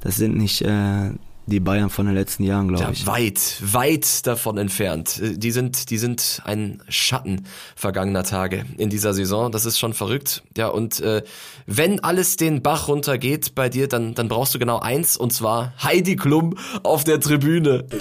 das 0.00 0.16
sind 0.16 0.36
nicht 0.36 0.62
äh, 0.62 1.10
die 1.46 1.60
Bayern 1.60 1.90
von 1.90 2.06
den 2.06 2.14
letzten 2.14 2.44
Jahren, 2.44 2.68
glaube 2.68 2.84
ja, 2.84 2.90
ich. 2.90 3.06
Weit, 3.06 3.56
weit 3.60 4.26
davon 4.26 4.58
entfernt. 4.58 5.20
Die 5.22 5.50
sind, 5.50 5.90
die 5.90 5.98
sind 5.98 6.42
ein 6.44 6.82
Schatten 6.88 7.44
vergangener 7.76 8.24
Tage 8.24 8.64
in 8.78 8.90
dieser 8.90 9.12
Saison. 9.12 9.52
Das 9.52 9.66
ist 9.66 9.78
schon 9.78 9.92
verrückt. 9.92 10.42
Ja, 10.56 10.68
und 10.68 11.00
äh, 11.00 11.22
wenn 11.66 12.00
alles 12.00 12.36
den 12.36 12.62
Bach 12.62 12.88
runtergeht 12.88 13.54
bei 13.54 13.68
dir, 13.68 13.88
dann, 13.88 14.14
dann 14.14 14.28
brauchst 14.28 14.54
du 14.54 14.58
genau 14.58 14.78
eins, 14.78 15.16
und 15.16 15.32
zwar 15.32 15.74
Heidi 15.82 16.16
Klum 16.16 16.56
auf 16.82 17.04
der 17.04 17.20
Tribüne. 17.20 17.84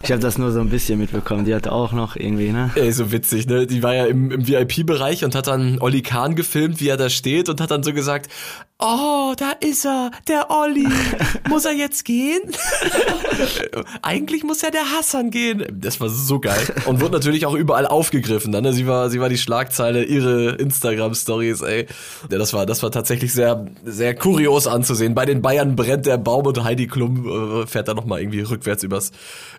Ich 0.00 0.12
habe 0.12 0.22
das 0.22 0.38
nur 0.38 0.52
so 0.52 0.60
ein 0.60 0.68
bisschen 0.68 0.98
mitbekommen. 0.98 1.44
Die 1.44 1.54
hatte 1.54 1.72
auch 1.72 1.92
noch 1.92 2.14
irgendwie, 2.14 2.50
ne? 2.50 2.70
Ey, 2.76 2.92
so 2.92 3.10
witzig, 3.10 3.46
ne? 3.46 3.66
Die 3.66 3.82
war 3.82 3.94
ja 3.94 4.06
im, 4.06 4.30
im 4.30 4.46
VIP-Bereich 4.46 5.24
und 5.24 5.34
hat 5.34 5.48
dann 5.48 5.78
Olli 5.80 6.02
Kahn 6.02 6.36
gefilmt, 6.36 6.80
wie 6.80 6.88
er 6.88 6.96
da 6.96 7.10
steht 7.10 7.48
und 7.48 7.60
hat 7.60 7.70
dann 7.70 7.82
so 7.82 7.92
gesagt, 7.92 8.30
oh, 8.80 9.34
da 9.36 9.52
ist 9.60 9.84
er, 9.84 10.10
der 10.28 10.50
Olli. 10.50 10.86
muss 11.48 11.64
er 11.64 11.72
jetzt 11.72 12.04
gehen? 12.04 12.40
Eigentlich 14.02 14.44
muss 14.44 14.62
ja 14.62 14.70
der 14.70 14.92
Hassan 14.96 15.30
gehen. 15.30 15.64
Das 15.72 16.00
war 16.00 16.08
so 16.08 16.38
geil. 16.38 16.60
Und 16.86 17.00
wird 17.00 17.12
natürlich 17.12 17.46
auch 17.46 17.54
überall 17.54 17.86
aufgegriffen. 17.86 18.52
Dann, 18.52 18.62
ne? 18.62 18.72
Sie 18.72 18.86
war, 18.86 19.10
sie 19.10 19.20
war 19.20 19.28
die 19.28 19.38
Schlagzeile, 19.38 20.04
ihre 20.04 20.52
Instagram-Stories, 20.52 21.62
ey. 21.62 21.86
Ja, 22.30 22.38
das 22.38 22.52
war, 22.52 22.66
das 22.66 22.82
war 22.82 22.90
tatsächlich 22.90 23.32
sehr, 23.32 23.66
sehr 23.84 24.14
kurios 24.14 24.66
anzusehen. 24.66 25.14
Bei 25.14 25.26
den 25.26 25.42
Bayern 25.42 25.74
brennt 25.74 26.06
der 26.06 26.18
Baum 26.18 26.46
und 26.46 26.62
Heidi 26.62 26.86
Klum 26.86 27.62
äh, 27.62 27.66
fährt 27.66 27.88
da 27.88 27.94
nochmal 27.94 28.20
irgendwie 28.20 28.40
rückwärts 28.40 28.84
übers, 28.84 29.10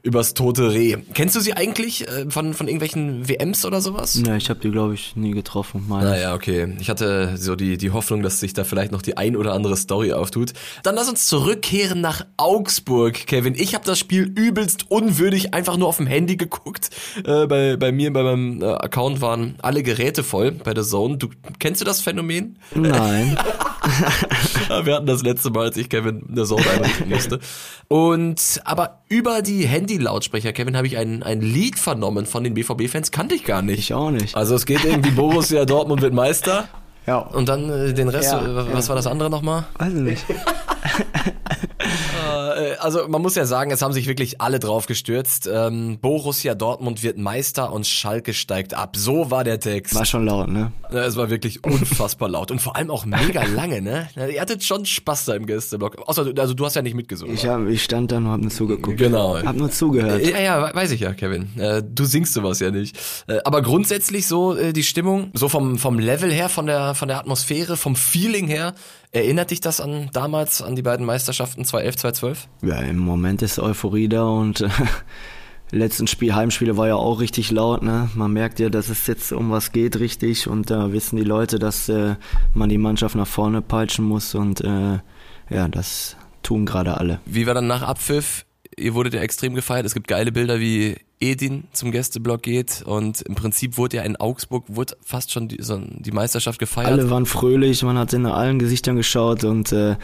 übers 0.02 0.34
tote 0.34 0.72
Reh. 0.72 0.98
Kennst 1.14 1.36
du 1.36 1.42
sie 1.42 1.54
eigentlich 1.54 2.08
äh, 2.08 2.30
von, 2.30 2.54
von 2.54 2.68
irgendwelchen 2.68 3.28
WMs 3.28 3.66
oder 3.66 3.82
sowas? 3.82 4.22
Ja, 4.26 4.36
ich 4.38 4.50
habe 4.50 4.60
die, 4.62 4.72
glaube 4.72 4.94
ich, 4.94 5.16
nie 5.16 5.32
getroffen. 5.32 5.86
Naja, 5.90 6.36
okay. 6.36 6.76
Ich 6.80 6.90
hatte 6.90 7.36
so 7.38 7.56
die, 7.56 7.78
die 7.78 7.92
Hoffnung, 7.92 8.24
dass 8.24 8.40
sich 8.40 8.54
da 8.54 8.64
vielleicht 8.64 8.92
noch 8.92 9.02
die 9.02 9.09
die 9.10 9.18
ein 9.18 9.36
oder 9.36 9.54
andere 9.54 9.76
Story 9.76 10.14
auftut. 10.14 10.54
Dann 10.84 10.96
lass 10.96 11.10
uns 11.10 11.28
zurückkehren 11.28 12.02
nach 12.02 12.26
Augsburg, 12.38 13.26
Kevin. 13.28 13.56
Ich 13.56 13.74
habe 13.74 13.86
das 13.86 13.98
Spiel 13.98 14.24
übelst 14.24 14.86
unwürdig 14.90 15.54
einfach 15.54 15.78
nur 15.78 15.88
auf 15.88 15.98
dem 15.98 16.08
Handy 16.08 16.38
geguckt. 16.38 16.90
Äh, 17.26 17.48
bei, 17.48 17.76
bei 17.78 17.92
mir, 17.92 18.14
bei 18.14 18.24
meinem 18.24 18.62
äh, 18.62 18.66
Account 18.66 19.22
waren 19.22 19.56
alle 19.62 19.84
Geräte 19.84 20.24
voll 20.24 20.52
bei 20.52 20.74
der 20.74 20.84
Zone. 20.84 21.18
Du, 21.18 21.30
kennst 21.60 21.82
du 21.82 21.86
das 21.86 22.02
Phänomen? 22.02 22.60
Nein. 22.76 23.38
Wir 24.84 24.96
hatten 24.96 25.06
das 25.06 25.24
letzte 25.24 25.50
Mal, 25.50 25.66
als 25.68 25.78
ich 25.78 25.90
Kevin 25.90 26.24
eine 26.30 26.46
Zone 26.46 26.70
einrichten 26.70 27.10
musste. 27.10 27.40
Und 27.88 28.62
aber 28.66 29.02
über 29.08 29.42
die 29.42 29.66
Handy-Lautsprecher, 29.66 30.54
Kevin, 30.54 30.78
habe 30.78 30.88
ich 30.88 30.98
ein, 30.98 31.24
ein 31.24 31.42
Lied 31.42 31.80
vernommen 31.80 32.26
von 32.26 32.44
den 32.44 32.54
BVB-Fans, 32.54 33.12
kannte 33.12 33.36
ich 33.36 33.44
gar 33.44 33.62
nicht. 33.62 33.80
Ich 33.80 33.94
auch 33.94 34.12
nicht. 34.12 34.36
Also 34.36 34.56
es 34.56 34.66
geht 34.66 34.84
irgendwie 34.86 35.12
Borussia 35.12 35.66
Dortmund 35.66 36.02
wird 36.02 36.14
Meister. 36.14 36.68
Ja. 37.10 37.18
Und 37.18 37.50
dann 37.50 37.68
äh, 37.72 37.92
den 37.92 38.08
Rest, 38.08 38.32
Ja, 38.32 38.40
äh, 38.40 38.72
was 38.72 38.86
ja. 38.86 38.90
war 38.90 38.96
das 38.96 39.08
andere 39.08 39.32
nochmal? 39.32 39.66
Weiß 39.80 39.92
ich 39.92 40.00
nicht. 40.00 40.26
Äh, 42.74 42.76
also 42.80 43.08
man 43.08 43.22
muss 43.22 43.36
ja 43.36 43.46
sagen, 43.46 43.72
es 43.72 43.82
haben 43.82 43.94
sich 43.94 44.08
wirklich 44.08 44.42
alle 44.42 44.60
drauf 44.60 44.86
gestürzt. 44.86 45.50
Ähm, 45.52 46.00
Borussia 46.02 46.56
Dortmund 46.56 47.04
wird 47.04 47.18
Meister 47.18 47.72
und 47.72 47.88
Schalke 47.88 48.34
steigt 48.34 48.74
ab. 48.74 48.96
So 48.96 49.32
war 49.32 49.44
der 49.44 49.60
Text. 49.60 49.96
War 49.96 50.06
schon 50.06 50.26
laut, 50.26 50.48
ne? 50.50 50.72
Ja, 50.92 51.00
Es 51.06 51.16
war 51.16 51.30
wirklich 51.30 51.64
unfassbar 51.64 52.30
laut 52.30 52.52
und 52.52 52.60
vor 52.62 52.76
allem 52.76 52.90
auch 52.92 53.06
mega 53.06 53.44
lange, 53.56 53.82
ne? 53.82 54.10
Ihr 54.34 54.42
hattet 54.42 54.64
schon 54.64 54.86
Spaß 54.86 55.26
da 55.26 55.36
im 55.36 55.46
Gästeblock. 55.46 55.98
Außer, 56.08 56.26
du- 56.34 56.42
also 56.42 56.54
du 56.54 56.66
hast 56.66 56.76
ja 56.76 56.82
nicht 56.82 56.96
mitgesungen. 56.96 57.34
Ich, 57.36 57.46
hab, 57.46 57.66
ich 57.68 57.84
stand 57.84 58.12
dann 58.12 58.26
und 58.26 58.32
hab 58.32 58.42
nur 58.42 58.52
zugeguckt. 58.52 58.98
Genau. 58.98 59.38
Hab 59.42 59.56
nur 59.56 59.72
zugehört. 59.72 60.26
Ja, 60.26 60.40
ja, 60.40 60.62
we- 60.70 60.76
weiß 60.76 60.92
ich 60.92 61.02
ja, 61.02 61.14
Kevin. 61.14 61.50
Äh, 61.58 61.84
du 61.84 62.06
singst 62.06 62.34
sowas 62.34 62.60
ja 62.60 62.72
nicht. 62.72 62.98
Äh, 63.28 63.40
aber 63.44 63.62
grundsätzlich 63.62 64.28
so 64.28 64.56
die 64.72 64.84
Stimmung, 64.84 65.32
so 65.34 65.50
vom 65.50 65.78
vom 65.78 66.00
Level 66.00 66.32
her, 66.32 66.50
von 66.50 66.66
der 66.66 66.96
von 66.96 67.08
der 67.08 67.18
Atmosphäre, 67.20 67.78
vom 67.78 67.96
Feeling 67.96 68.48
her, 68.48 68.74
erinnert 69.12 69.52
dich 69.52 69.62
das 69.62 69.82
an 69.82 70.10
damals 70.14 70.62
an 70.62 70.76
die 70.76 70.82
beiden 70.82 71.06
Meisterschaften 71.06 71.66
2011, 71.66 71.96
2012? 71.98 72.48
Ja, 72.62 72.80
im 72.82 73.00
Moment 73.00 73.42
ist 73.42 73.60
Euphorie 73.60 74.10
da 74.10 74.24
und 74.24 74.62
äh, 74.62 74.70
letzten 75.72 76.08
Spiel, 76.08 76.36
Heimspiele 76.36 76.78
war 76.78 76.88
ja 76.88 76.96
auch 76.96 77.20
richtig 77.20 77.52
laut, 77.52 77.82
ne? 77.82 78.10
Man 78.16 78.34
merkt 78.34 78.60
ja, 78.60 78.70
dass 78.70 78.90
es 78.90 79.08
jetzt 79.08 79.32
um 79.32 79.52
was 79.52 79.72
geht 79.72 80.00
richtig 80.00 80.48
und 80.48 80.70
da 80.70 80.92
wissen 80.92 81.18
die 81.18 81.24
Leute, 81.24 81.60
dass 81.60 81.90
äh, 81.90 82.16
man 82.54 82.70
die 82.70 82.78
Mannschaft 82.78 83.16
nach 83.16 83.28
vorne 83.28 83.62
peitschen 83.62 84.06
muss 84.06 84.36
und 84.36 84.62
äh, 84.62 85.00
ja, 85.50 85.68
das 85.68 86.16
tun 86.44 86.66
gerade 86.66 86.98
alle. 86.98 87.20
Wie 87.26 87.48
war 87.48 87.54
dann 87.54 87.68
nach 87.68 87.82
Abpfiff? 87.82 88.46
Ihr 88.78 88.94
wurdet 88.94 89.14
ja 89.14 89.22
extrem 89.22 89.56
gefeiert. 89.56 89.86
Es 89.86 89.94
gibt 89.94 90.08
geile 90.08 90.32
Bilder, 90.32 90.60
wie 90.60 90.98
Edin 91.22 91.66
zum 91.74 91.92
Gästeblock 91.92 92.42
geht 92.42 92.82
und 92.86 93.22
im 93.22 93.36
Prinzip 93.36 93.78
wurde 93.78 93.98
ja 93.98 94.04
in 94.04 94.16
Augsburg 94.16 94.64
wurde 94.68 94.96
fast 95.04 95.32
schon 95.32 95.50
die, 95.50 95.62
so 95.62 95.78
die 95.78 96.12
Meisterschaft 96.12 96.60
gefeiert. 96.60 96.90
Alle 96.90 97.10
waren 97.10 97.26
fröhlich, 97.26 97.84
man 97.84 97.98
hat 97.98 98.14
in 98.14 98.26
allen 98.26 98.58
Gesichtern 98.58 98.96
geschaut 98.96 99.44
und 99.44 99.72
äh, 99.74 99.98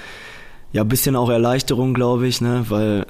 ja, 0.73 0.81
ein 0.81 0.89
bisschen 0.89 1.15
auch 1.15 1.29
Erleichterung, 1.29 1.93
glaube 1.93 2.27
ich, 2.27 2.41
ne? 2.41 2.65
Weil 2.67 3.05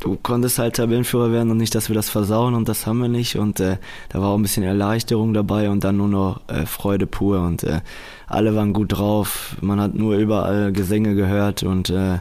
du 0.00 0.18
konntest 0.22 0.58
halt 0.58 0.76
Tabellenführer 0.76 1.32
werden 1.32 1.50
und 1.50 1.56
nicht, 1.56 1.74
dass 1.74 1.88
wir 1.88 1.94
das 1.94 2.10
versauen 2.10 2.54
und 2.54 2.68
das 2.68 2.86
haben 2.86 2.98
wir 3.00 3.08
nicht 3.08 3.36
und 3.36 3.58
äh, 3.58 3.78
da 4.10 4.20
war 4.20 4.28
auch 4.30 4.36
ein 4.36 4.42
bisschen 4.42 4.62
Erleichterung 4.62 5.32
dabei 5.32 5.70
und 5.70 5.82
dann 5.82 5.96
nur 5.96 6.08
noch 6.08 6.40
äh, 6.48 6.66
Freude 6.66 7.06
pur 7.06 7.40
und 7.40 7.64
äh, 7.64 7.80
alle 8.26 8.54
waren 8.54 8.74
gut 8.74 8.92
drauf, 8.92 9.56
man 9.62 9.80
hat 9.80 9.94
nur 9.94 10.16
überall 10.16 10.72
Gesänge 10.72 11.14
gehört 11.14 11.62
und 11.62 11.88
äh, 11.88 12.18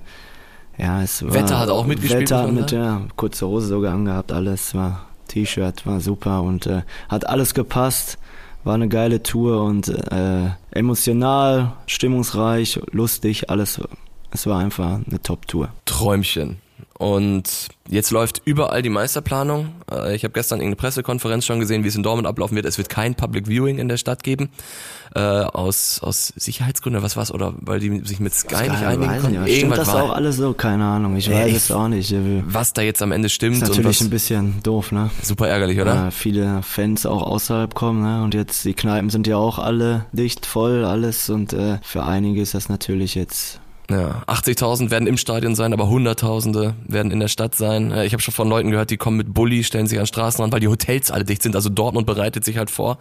ja, 0.78 1.04
es 1.04 1.24
war... 1.24 1.34
Wetter 1.34 1.60
hat 1.60 1.70
auch 1.70 1.86
mitgespielt, 1.86 2.22
Wetter 2.22 2.44
hat 2.44 2.54
mit, 2.54 2.72
ja, 2.72 3.02
kurze 3.18 3.48
Hose 3.48 3.68
sogar 3.68 3.94
angehabt, 3.94 4.32
alles 4.32 4.74
war 4.74 5.09
T-Shirt, 5.30 5.86
war 5.86 6.02
super 6.02 6.44
und 6.44 6.68
äh, 6.68 6.82
hat 7.08 7.28
alles 7.28 7.54
gepasst. 7.54 8.18
War 8.66 8.74
eine 8.74 8.90
geile 8.90 9.24
Tour 9.24 9.64
und 9.64 9.88
äh, 9.88 10.50
emotional, 10.72 11.72
stimmungsreich, 11.88 12.82
lustig, 12.92 13.50
alles. 13.50 13.80
Es 14.32 14.46
war 14.48 14.60
einfach 14.60 15.00
eine 15.08 15.22
Top-Tour. 15.22 15.70
Träumchen. 15.86 16.58
Und 17.00 17.70
jetzt 17.88 18.12
läuft 18.12 18.42
überall 18.44 18.82
die 18.82 18.90
Meisterplanung. 18.90 19.70
Äh, 19.90 20.16
Ich 20.18 20.26
habe 20.26 20.34
gestern 20.34 20.60
irgendeine 20.60 20.76
Pressekonferenz 20.76 21.46
schon 21.46 21.62
gesehen, 21.62 21.86
wie 21.86 21.88
es 21.88 21.96
in 21.96 22.04
Dortmund 22.04 22.28
ablaufen 22.28 22.56
wird. 22.58 22.66
Es 22.66 22.78
wird 22.78 22.90
kein 22.90 23.16
Public 23.16 23.48
Viewing 23.48 23.80
in 23.80 23.88
der 23.88 23.96
Stadt 23.96 24.22
geben. 24.22 24.50
Äh, 25.16 25.22
aus, 25.22 26.02
aus 26.04 26.34
Sicherheitsgründen, 26.36 27.02
was 27.02 27.16
war's? 27.16 27.32
Oder 27.34 27.54
weil 27.62 27.80
die 27.80 28.02
sich 28.06 28.20
mit 28.20 28.34
Sky 28.36 28.70
nicht 28.70 28.84
einigen 28.84 29.18
konnten? 29.22 29.44
nicht, 29.46 29.56
stimmt 29.60 29.78
das 29.78 29.88
war. 29.88 30.04
auch 30.04 30.10
alles 30.12 30.36
so? 30.36 30.52
Keine 30.52 30.84
Ahnung, 30.84 31.16
ich 31.16 31.32
weiß 31.32 31.56
es 31.56 31.72
auch 31.72 31.88
nicht. 31.88 32.12
Ist 32.12 32.22
Was 32.48 32.74
da 32.74 32.82
jetzt 32.82 33.02
am 33.02 33.14
Ende 33.14 33.30
stimmt 33.30 33.56
und 33.56 33.62
natürlich 33.70 33.86
was 33.88 34.02
ein 34.02 34.10
bisschen 34.10 34.62
doof, 34.64 34.92
ne? 34.92 35.10
super 35.24 35.48
ärgerlich, 35.48 35.80
oder? 35.80 35.96
Ja, 35.96 36.12
viele 36.12 36.62
Fans 36.64 37.06
auch 37.06 37.24
außerhalb 37.24 37.74
kommen, 37.76 38.02
ne? 38.02 38.24
Und 38.24 38.34
jetzt, 38.34 38.66
die 38.66 38.74
Kneipen 38.74 39.10
sind 39.10 39.26
ja 39.26 39.38
auch 39.38 39.58
alle 39.58 40.06
dicht, 40.12 40.46
voll, 40.46 40.84
alles. 40.84 41.30
Und 41.30 41.54
äh, 41.54 41.78
für 41.82 42.04
einige 42.04 42.42
ist 42.42 42.54
das 42.56 42.68
natürlich 42.68 43.16
jetzt 43.16 43.62
Ja, 43.90 44.24
80.000 44.28 44.92
werden 44.92 45.08
im 45.08 45.18
Stadion 45.18 45.56
sein, 45.56 45.74
aber 45.74 45.90
Hunderttausende 45.90 46.76
werden 46.88 47.12
in 47.12 47.20
der 47.20 47.28
Stadt 47.28 47.56
sein. 47.56 47.92
Äh, 47.92 48.06
Ich 48.06 48.14
habe 48.14 48.22
schon 48.22 48.34
von 48.34 48.48
Leuten 48.48 48.70
gehört, 48.72 48.92
die 48.92 48.98
kommen 48.98 49.18
mit 49.18 49.34
Bulli, 49.34 49.64
stellen 49.64 49.88
sich 49.88 50.00
an 50.00 50.06
Straßen 50.06 50.42
ran, 50.42 50.52
weil 50.52 50.60
die 50.60 50.68
Hotels 50.68 51.10
alle 51.12 51.24
dicht 51.26 51.42
sind. 51.42 51.56
Also 51.56 51.70
Dortmund 51.70 52.06
bereitet 52.06 52.46
sich 52.46 52.58
halt 52.58 52.70
vor 52.70 52.98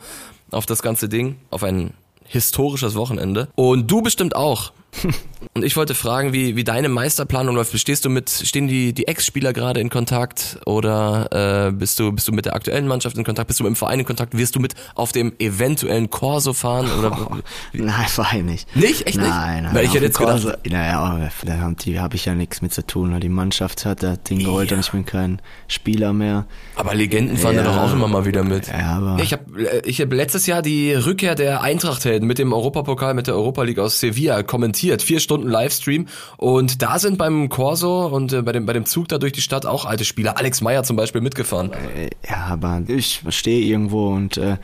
auf 0.51 0.65
das 0.67 0.81
ganze 0.83 1.09
Ding, 1.09 1.37
auf 1.51 1.63
ein 1.63 1.93
historisches 2.25 2.95
Wochenende. 2.95 3.49
Und 3.55 3.91
du 3.91 4.03
bestimmt 4.03 4.35
auch. 4.35 4.73
Und 5.55 5.65
ich 5.65 5.77
wollte 5.77 5.95
fragen, 5.95 6.33
wie, 6.33 6.57
wie 6.57 6.65
deine 6.65 6.89
Meisterplanung 6.89 7.55
läuft. 7.55 7.77
Stehst 7.79 8.05
du 8.05 8.11
mit, 8.11 8.29
stehen 8.31 8.67
die, 8.69 8.93
die 8.93 9.07
Ex-Spieler 9.09 9.53
gerade 9.53 9.81
in 9.81 9.89
Kontakt 9.89 10.59
oder 10.67 11.69
äh, 11.69 11.73
bist 11.73 11.99
du, 11.99 12.13
bist 12.13 12.27
du 12.29 12.33
mit 12.33 12.45
der 12.47 12.55
aktuellen 12.55 12.87
Mannschaft 12.89 13.17
in 13.17 13.25
Kontakt? 13.25 13.47
Bist 13.49 13.61
du 13.61 13.65
mit 13.65 13.73
dem 13.73 13.77
Verein 13.77 14.01
in 14.01 14.05
Kontakt? 14.05 14.37
Wirst 14.37 14.57
du 14.57 14.61
mit 14.61 14.75
auf 14.95 15.13
dem 15.13 15.33
eventuellen 15.39 16.11
Corso 16.11 16.53
fahren? 16.53 16.89
Oder 16.99 17.41
Nein, 17.73 18.07
war 18.17 18.35
ich 18.35 18.43
nicht. 18.43 18.77
Nicht? 18.77 19.07
Echt 19.07 19.17
nicht? 19.17 19.29
Nein, 19.29 19.65
nein. 19.65 19.75
Weil 19.75 19.85
ich 19.85 19.95
hätte 19.95 20.05
jetzt 20.07 20.19
gedacht, 20.19 20.43
Corso- 20.43 20.57
Naja, 20.69 20.99
aber 21.01 21.29
da 21.45 21.59
habe 22.01 22.17
ich 22.17 22.25
ja 22.25 22.35
nichts 22.35 22.61
mit 22.61 22.73
zu 22.75 22.85
tun. 22.87 23.19
Die 23.21 23.29
Mannschaft 23.29 23.85
hat 23.87 24.03
das 24.03 24.23
Ding 24.25 24.41
geholt 24.41 24.71
Ja. 24.71 24.77
und 24.77 24.85
ich 24.85 24.91
bin 24.93 25.07
kein 25.07 25.41
Spieler 25.69 26.13
mehr. 26.13 26.47
Aber 26.75 26.95
Legenden 26.95 27.37
fahren 27.37 27.57
da 27.57 27.63
Ja. 27.63 27.69
doch 27.69 27.77
auch 27.79 27.93
immer 27.93 28.09
mal 28.09 28.27
wieder 28.27 28.43
mit. 28.43 28.69
Ja, 28.69 28.97
aber 28.97 29.19
Ich 29.23 29.33
habe 29.33 29.45
ich 29.85 30.01
hab 30.01 30.13
letztes 30.13 30.47
Jahr 30.47 30.63
die 30.63 30.93
Rückkehr 30.95 31.35
der 31.37 31.63
Eintracht-Helden 31.63 32.27
mit 32.27 32.39
dem 32.39 32.53
Europapokal, 32.53 33.15
mit 33.15 33.29
der 33.29 33.35
Europa 33.35 33.63
League 33.63 33.79
aus 33.79 34.01
Sevilla 34.01 34.43
kommentiert. 34.43 34.88
Vier 34.99 35.21
Stunden 35.21 35.49
Livestream. 35.49 36.07
Und 36.37 36.83
da 36.83 36.99
sind 36.99 37.19
beim 37.19 37.49
Corso 37.49 38.07
und 38.07 38.33
äh, 38.33 38.43
bei, 38.43 38.53
dem, 38.53 38.67
bei 38.67 38.73
dem 38.73 38.87
Zug 38.87 39.09
da 39.09 39.19
durch 39.19 39.33
die 39.33 39.43
Stadt 39.43 39.67
auch 39.67 39.85
alte 39.85 40.05
Spieler. 40.05 40.39
Alex 40.39 40.61
Meyer 40.61 40.83
zum 40.83 40.97
Beispiel 40.97 41.21
mitgefahren. 41.21 41.73
äh, 41.73 42.11
ja, 42.29 42.47
aber 42.47 42.83
ich 42.87 43.23
stehe 43.29 43.65
irgendwo 43.65 44.09
und 44.09 44.37
äh, 44.37 44.57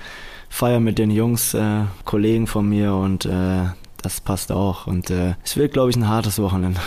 feier 0.49 0.81
mit 0.81 0.99
den 0.99 1.11
Jungs, 1.11 1.54
äh, 1.54 1.83
Kollegen 2.04 2.47
von 2.47 2.69
mir 2.69 2.95
und 2.95 3.25
äh, 3.26 3.64
das 4.02 4.21
passt 4.21 4.52
auch. 4.52 4.87
Und 4.87 5.11
äh, 5.11 5.35
es 5.45 5.57
wird, 5.57 5.73
glaube 5.73 5.90
ich, 5.90 5.97
ein 5.97 6.09
hartes 6.09 6.38
Wochenende. 6.38 6.81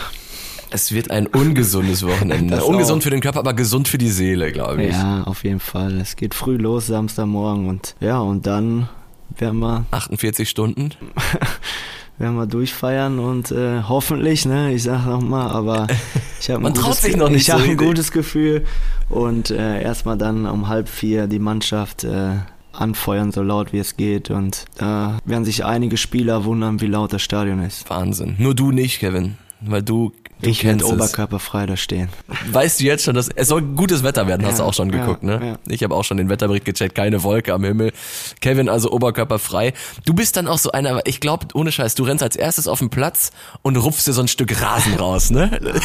Es 0.70 0.92
wird 0.92 1.10
ein 1.10 1.26
ungesundes 1.26 2.06
Wochenende. 2.06 2.64
Ungesund 2.64 3.00
auch. 3.00 3.04
für 3.04 3.10
den 3.10 3.20
Körper, 3.20 3.38
aber 3.40 3.54
gesund 3.54 3.88
für 3.88 3.98
die 3.98 4.10
Seele, 4.10 4.52
glaube 4.52 4.84
ich. 4.84 4.92
Ja, 4.92 5.22
auf 5.24 5.44
jeden 5.44 5.60
Fall. 5.60 6.00
Es 6.00 6.16
geht 6.16 6.34
früh 6.34 6.56
los, 6.56 6.86
Samstagmorgen 6.86 7.68
und 7.68 7.94
ja, 8.00 8.18
und 8.20 8.46
dann 8.46 8.88
werden 9.36 9.60
wir 9.60 9.86
48 9.90 10.48
Stunden. 10.48 10.90
werden 12.18 12.36
wir 12.36 12.46
durchfeiern 12.46 13.18
und 13.18 13.50
äh, 13.52 13.82
hoffentlich, 13.82 14.44
ne, 14.44 14.72
ich 14.72 14.82
sag 14.82 15.06
noch 15.06 15.22
mal, 15.22 15.48
aber 15.50 15.86
ich 16.40 16.50
habe 16.50 16.62
Man 16.62 16.72
ein 16.72 16.82
gutes, 16.82 17.04
ich 17.04 17.46
so 17.46 17.52
habe 17.52 17.64
ein 17.64 17.76
gutes 17.76 18.12
Gefühl 18.12 18.64
und 19.08 19.50
äh, 19.50 19.82
erstmal 19.82 20.18
dann 20.18 20.46
um 20.46 20.68
halb 20.68 20.88
vier 20.88 21.26
die 21.26 21.38
Mannschaft 21.38 22.04
äh, 22.04 22.36
anfeuern, 22.72 23.32
so 23.32 23.42
laut 23.42 23.72
wie 23.72 23.78
es 23.78 23.96
geht 23.96 24.30
und 24.30 24.64
da 24.76 25.18
werden 25.24 25.44
sich 25.44 25.64
einige 25.64 25.96
Spieler 25.96 26.44
wundern, 26.44 26.80
wie 26.80 26.86
laut 26.86 27.12
das 27.12 27.22
Stadion 27.22 27.62
ist. 27.62 27.88
Wahnsinn. 27.90 28.36
Nur 28.38 28.54
du 28.54 28.70
nicht, 28.70 29.00
Kevin. 29.00 29.36
Weil 29.60 29.82
du, 29.82 30.12
du 30.42 30.48
Ich 30.50 30.64
werde 30.64 30.84
oberkörperfrei 30.86 31.66
da 31.66 31.76
stehen. 31.76 32.08
Weißt 32.50 32.80
du 32.80 32.84
jetzt 32.84 33.04
schon, 33.04 33.14
dass 33.14 33.28
es 33.34 33.48
soll 33.48 33.62
gutes 33.62 34.02
Wetter 34.02 34.26
werden, 34.26 34.46
hast 34.46 34.58
du 34.58 34.62
Ja, 34.62 34.68
auch 34.68 34.74
schon 34.74 34.90
ja, 34.92 35.00
geguckt, 35.00 35.22
ne? 35.22 35.40
ja. 35.42 35.58
Ich 35.72 35.82
habe 35.82 35.94
auch 35.94 36.04
schon 36.04 36.16
den 36.16 36.28
Wetterbericht 36.28 36.64
gecheckt, 36.64 36.94
keine 36.94 37.22
Wolke 37.22 37.52
am 37.54 37.64
Himmel. 37.64 37.92
Kevin 38.40 38.68
also 38.68 38.90
oberkörperfrei. 38.92 39.72
Du 40.04 40.14
bist 40.14 40.36
dann 40.36 40.48
auch 40.48 40.58
so 40.58 40.70
einer, 40.72 41.00
ich 41.06 41.20
glaube, 41.20 41.46
ohne 41.54 41.72
Scheiß, 41.72 41.94
du 41.94 42.04
rennst 42.04 42.22
als 42.22 42.36
erstes 42.36 42.68
auf 42.68 42.78
den 42.78 42.90
Platz 42.90 43.30
und 43.62 43.76
rupfst 43.76 44.04
dir 44.06 44.12
so 44.12 44.20
ein 44.22 44.28
Stück 44.28 44.60
Rasen 44.62 44.94
raus, 44.94 45.30
ne? 45.30 45.58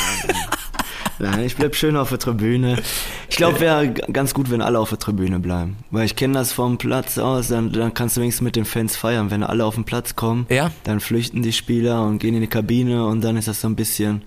Nein, 1.19 1.41
ich 1.45 1.55
bleib 1.55 1.75
schön 1.75 1.95
auf 1.95 2.09
der 2.09 2.17
Tribüne. 2.19 2.81
Ich 3.29 3.37
glaube, 3.37 3.59
wäre 3.59 3.89
ganz 3.91 4.33
gut, 4.33 4.49
wenn 4.49 4.61
alle 4.61 4.79
auf 4.79 4.89
der 4.89 4.97
Tribüne 4.99 5.39
bleiben. 5.39 5.77
Weil 5.91 6.05
ich 6.05 6.15
kenne 6.15 6.33
das 6.33 6.51
vom 6.51 6.77
Platz 6.77 7.17
aus, 7.17 7.49
dann, 7.49 7.71
dann 7.71 7.93
kannst 7.93 8.17
du 8.17 8.21
wenigstens 8.21 8.43
mit 8.43 8.55
den 8.55 8.65
Fans 8.65 8.95
feiern. 8.95 9.29
Wenn 9.29 9.43
alle 9.43 9.63
auf 9.63 9.75
den 9.75 9.83
Platz 9.83 10.15
kommen, 10.15 10.47
Ja. 10.49 10.71
dann 10.85 10.99
flüchten 10.99 11.43
die 11.43 11.53
Spieler 11.53 12.03
und 12.03 12.17
gehen 12.17 12.33
in 12.35 12.41
die 12.41 12.47
Kabine 12.47 13.05
und 13.05 13.21
dann 13.21 13.37
ist 13.37 13.47
das 13.47 13.61
so 13.61 13.67
ein 13.67 13.75
bisschen... 13.75 14.23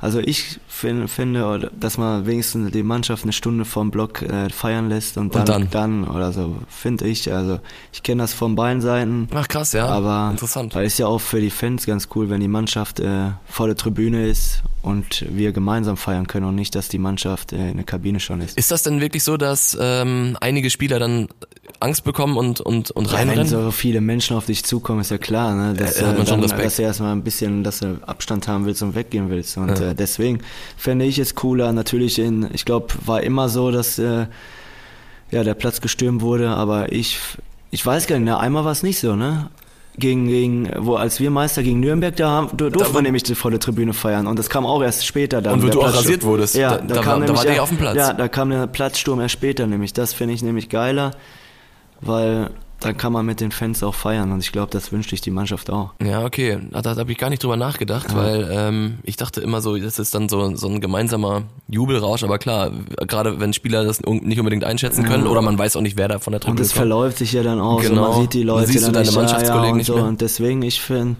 Also 0.00 0.18
ich 0.18 0.58
find, 0.66 1.10
finde, 1.10 1.44
oder- 1.46 1.70
dass 1.78 1.98
man 1.98 2.24
wenigstens 2.26 2.70
die 2.72 2.82
Mannschaft 2.82 3.22
eine 3.24 3.32
Stunde 3.32 3.64
vorm 3.66 3.90
Block 3.90 4.22
äh, 4.22 4.48
feiern 4.48 4.88
lässt 4.88 5.18
und 5.18 5.34
dann, 5.34 5.48
Und 5.62 5.74
dann? 5.74 6.04
oder 6.08 6.32
so, 6.32 6.56
finde 6.68 7.06
ich. 7.06 7.30
Also 7.32 7.60
ich 7.92 8.02
kenne 8.02 8.22
das 8.22 8.32
von 8.32 8.54
beiden 8.54 8.80
Seiten. 8.80 9.28
Ach 9.34 9.46
krass, 9.46 9.72
ja. 9.72 9.86
Aber 9.86 10.30
Interessant. 10.30 10.74
weil 10.74 10.86
ist 10.86 10.98
ja 10.98 11.06
auch 11.06 11.20
für 11.20 11.40
die 11.40 11.50
Fans 11.50 11.84
ganz 11.84 12.08
cool, 12.14 12.30
wenn 12.30 12.40
die 12.40 12.48
Mannschaft 12.48 12.98
äh, 13.00 13.32
vor 13.46 13.66
der 13.66 13.76
Tribüne 13.76 14.26
ist 14.26 14.62
und 14.82 15.26
wir 15.30 15.52
gemeinsam 15.52 15.96
feiern 15.96 16.26
können 16.26 16.46
und 16.46 16.54
nicht, 16.54 16.74
dass 16.74 16.88
die 16.88 16.98
Mannschaft 16.98 17.52
äh, 17.52 17.70
in 17.70 17.76
der 17.76 17.84
Kabine 17.84 18.18
schon 18.20 18.40
ist. 18.40 18.56
Ist 18.56 18.70
das 18.70 18.82
denn 18.82 19.00
wirklich 19.00 19.22
so, 19.24 19.36
dass 19.36 19.76
ähm, 19.80 20.36
einige 20.40 20.70
Spieler 20.70 20.98
dann 20.98 21.28
Angst 21.80 22.04
bekommen 22.04 22.36
und, 22.36 22.60
und, 22.60 22.90
und 22.90 23.06
Ja, 23.06 23.12
wenn 23.12 23.28
reinrennen? 23.28 23.46
so 23.46 23.70
viele 23.70 24.00
Menschen 24.00 24.36
auf 24.36 24.46
dich 24.46 24.64
zukommen, 24.64 25.00
ist 25.00 25.10
ja 25.10 25.18
klar, 25.18 25.54
ne? 25.54 25.74
dass, 25.74 26.00
Ja, 26.00 26.08
hat 26.08 26.16
man 26.16 26.22
äh, 26.26 26.28
schon 26.28 26.40
dann, 26.40 26.50
Respekt. 26.50 26.64
dass 26.66 26.76
du 26.76 26.82
erstmal 26.82 27.12
ein 27.12 27.22
bisschen, 27.22 27.62
dass 27.64 27.78
du 27.80 27.98
Abstand 28.06 28.48
haben 28.48 28.64
willst 28.66 28.82
und 28.82 28.94
weggehen 28.94 29.30
willst. 29.30 29.56
Und 29.56 29.78
äh, 29.80 29.94
deswegen 29.94 30.40
fände 30.76 31.04
ich 31.04 31.18
es 31.18 31.34
cooler. 31.34 31.72
Natürlich, 31.72 32.18
in, 32.18 32.48
ich 32.52 32.64
glaube, 32.64 32.88
war 33.06 33.22
immer 33.22 33.48
so, 33.48 33.70
dass 33.70 33.98
äh, 33.98 34.26
ja 35.30 35.44
der 35.44 35.54
Platz 35.54 35.80
gestürmt 35.80 36.22
wurde, 36.22 36.48
aber 36.50 36.92
ich, 36.92 37.18
ich 37.70 37.84
weiß 37.84 38.06
gar 38.06 38.16
nicht, 38.18 38.24
ne? 38.24 38.38
einmal 38.38 38.64
war 38.64 38.72
es 38.72 38.82
nicht 38.82 38.98
so, 38.98 39.14
ne? 39.14 39.50
Gegen, 40.00 40.26
gegen, 40.26 40.68
wo 40.78 40.96
als 40.96 41.20
wir 41.20 41.30
Meister 41.30 41.62
gegen 41.62 41.78
Nürnberg, 41.80 42.16
da, 42.16 42.28
haben, 42.30 42.48
da 42.56 42.70
durften 42.70 42.94
wir 42.94 43.02
nämlich 43.02 43.22
die 43.22 43.34
volle 43.34 43.58
Tribüne 43.58 43.92
feiern 43.92 44.26
und 44.26 44.38
das 44.38 44.48
kam 44.50 44.66
auch 44.66 44.82
erst 44.82 45.06
später 45.06 45.40
dann. 45.42 45.54
Und 45.54 45.62
wo 45.62 45.66
der 45.66 45.74
du 45.74 45.82
auch 45.82 45.94
rasiert 45.94 46.24
wurdest, 46.24 46.54
Ja, 46.56 46.70
da- 46.70 46.76
da, 46.78 46.94
da 46.94 46.94
kam 46.94 47.04
war- 47.04 47.12
da 47.12 47.18
nämlich, 47.20 47.36
wart 47.38 47.46
ihr 47.46 47.54
ja, 47.56 47.62
auf 47.62 47.68
dem 47.68 47.78
Platz. 47.78 47.96
Ja, 47.96 48.12
da 48.14 48.26
kam 48.28 48.50
der 48.50 48.66
Platzsturm 48.66 49.20
erst 49.20 49.32
später 49.34 49.66
nämlich. 49.66 49.92
Das 49.92 50.12
finde 50.12 50.34
ich 50.34 50.42
nämlich 50.42 50.68
geiler, 50.68 51.12
weil 52.00 52.50
dann 52.80 52.96
kann 52.96 53.12
man 53.12 53.26
mit 53.26 53.40
den 53.40 53.52
Fans 53.52 53.82
auch 53.82 53.94
feiern 53.94 54.32
und 54.32 54.40
ich 54.40 54.52
glaube, 54.52 54.70
das 54.72 54.90
wünscht 54.90 55.10
sich 55.10 55.20
die 55.20 55.30
Mannschaft 55.30 55.70
auch. 55.70 55.92
Ja, 56.02 56.24
okay. 56.24 56.58
Da, 56.70 56.80
da 56.82 56.96
habe 56.96 57.12
ich 57.12 57.18
gar 57.18 57.30
nicht 57.30 57.42
drüber 57.42 57.56
nachgedacht, 57.56 58.14
weil 58.14 58.48
ähm, 58.50 58.98
ich 59.02 59.16
dachte 59.16 59.40
immer 59.40 59.60
so, 59.60 59.76
das 59.76 59.98
ist 59.98 60.14
dann 60.14 60.28
so, 60.28 60.56
so 60.56 60.68
ein 60.68 60.80
gemeinsamer 60.80 61.42
Jubelrausch, 61.68 62.24
aber 62.24 62.38
klar, 62.38 62.70
gerade 63.06 63.38
wenn 63.38 63.52
Spieler 63.52 63.84
das 63.84 64.00
nicht 64.00 64.38
unbedingt 64.38 64.64
einschätzen 64.64 65.04
können 65.04 65.26
oder 65.26 65.42
man 65.42 65.58
weiß 65.58 65.76
auch 65.76 65.82
nicht, 65.82 65.96
wer 65.96 66.08
da 66.08 66.18
von 66.18 66.32
der 66.32 66.38
Und 66.40 66.44
Tribüne 66.46 66.62
es 66.62 66.68
kommt. 66.70 66.76
verläuft 66.78 67.18
sich 67.18 67.32
ja 67.32 67.42
dann 67.42 67.60
auch. 67.60 67.80
Genau. 67.82 68.06
So, 68.06 68.10
man 68.12 68.20
sieht 68.22 68.34
die 68.34 68.38
Dann 68.40 68.46
Leute 68.46 68.66
siehst 68.68 68.78
du 68.88 68.92
dann 68.92 68.94
deine 68.94 69.06
nicht, 69.06 69.14
ja, 69.14 69.20
Mannschaftskollegen 69.20 69.64
ja, 69.66 69.70
und 69.72 69.76
nicht 69.76 69.86
so. 69.86 69.94
mehr. 69.94 70.04
Und 70.04 70.20
deswegen, 70.20 70.62
ich 70.62 70.80
finde, 70.80 71.16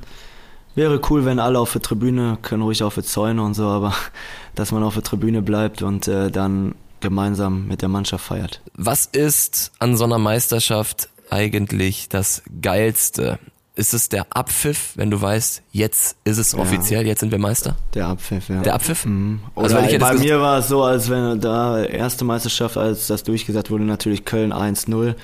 wäre 0.75 1.01
cool, 1.11 1.25
wenn 1.25 1.39
alle 1.39 1.59
auf 1.59 1.73
der 1.73 1.83
Tribüne, 1.83 2.39
können 2.43 2.63
ruhig 2.63 2.83
auf 2.83 2.95
der 2.95 3.05
Zäune 3.05 3.43
und 3.43 3.55
so, 3.55 3.65
aber 3.65 3.95
dass 4.55 4.73
man 4.73 4.83
auf 4.83 4.95
der 4.95 5.03
Tribüne 5.03 5.43
bleibt 5.43 5.83
und 5.83 6.09
äh, 6.09 6.31
dann 6.31 6.75
gemeinsam 7.01 7.67
mit 7.67 7.83
der 7.83 7.89
Mannschaft 7.89 8.25
feiert. 8.25 8.61
Was 8.75 9.07
ist 9.07 9.73
an 9.79 9.97
so 9.97 10.05
einer 10.05 10.19
Meisterschaft 10.19 11.09
eigentlich 11.33 12.09
das 12.09 12.43
Geilste? 12.61 13.39
Ist 13.77 13.95
es 13.95 14.09
der 14.09 14.27
Abpfiff, 14.31 14.93
wenn 14.97 15.11
du 15.11 15.23
weißt, 15.23 15.63
jetzt 15.73 16.17
ist 16.25 16.39
es 16.39 16.55
offiziell, 16.55 17.07
jetzt 17.07 17.21
sind 17.21 17.31
wir 17.31 17.39
Meister? 17.39 17.77
Der 17.95 18.09
Abpfiff, 18.09 18.49
ja. 18.49 18.61
Der 18.61 18.75
Abpfiff? 18.75 19.07
Mhm. 19.07 19.41
Also 19.55 19.77
bei 19.77 20.15
mir 20.15 20.41
war 20.41 20.59
es 20.59 20.69
so, 20.69 20.83
als 20.83 21.09
wenn 21.09 21.41
da 21.41 21.83
erste 21.85 22.25
Meisterschaft, 22.25 22.77
als 22.77 23.07
das 23.07 23.23
durchgesagt 23.23 23.71
wurde, 23.71 23.85
natürlich 23.85 24.25
Köln 24.25 24.53
1-0. 24.53 25.15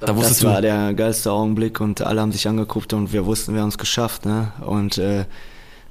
Da 0.00 0.12
das 0.12 0.44
war 0.44 0.56
du, 0.56 0.62
der 0.62 0.94
geilste 0.94 1.30
Augenblick 1.32 1.80
und 1.80 2.02
alle 2.02 2.20
haben 2.20 2.32
sich 2.32 2.48
angeguckt 2.48 2.92
und 2.92 3.12
wir 3.12 3.24
wussten, 3.24 3.54
wir 3.54 3.62
haben 3.62 3.68
es 3.68 3.78
geschafft, 3.78 4.26
ne? 4.26 4.52
Und 4.66 4.98
äh, 4.98 5.24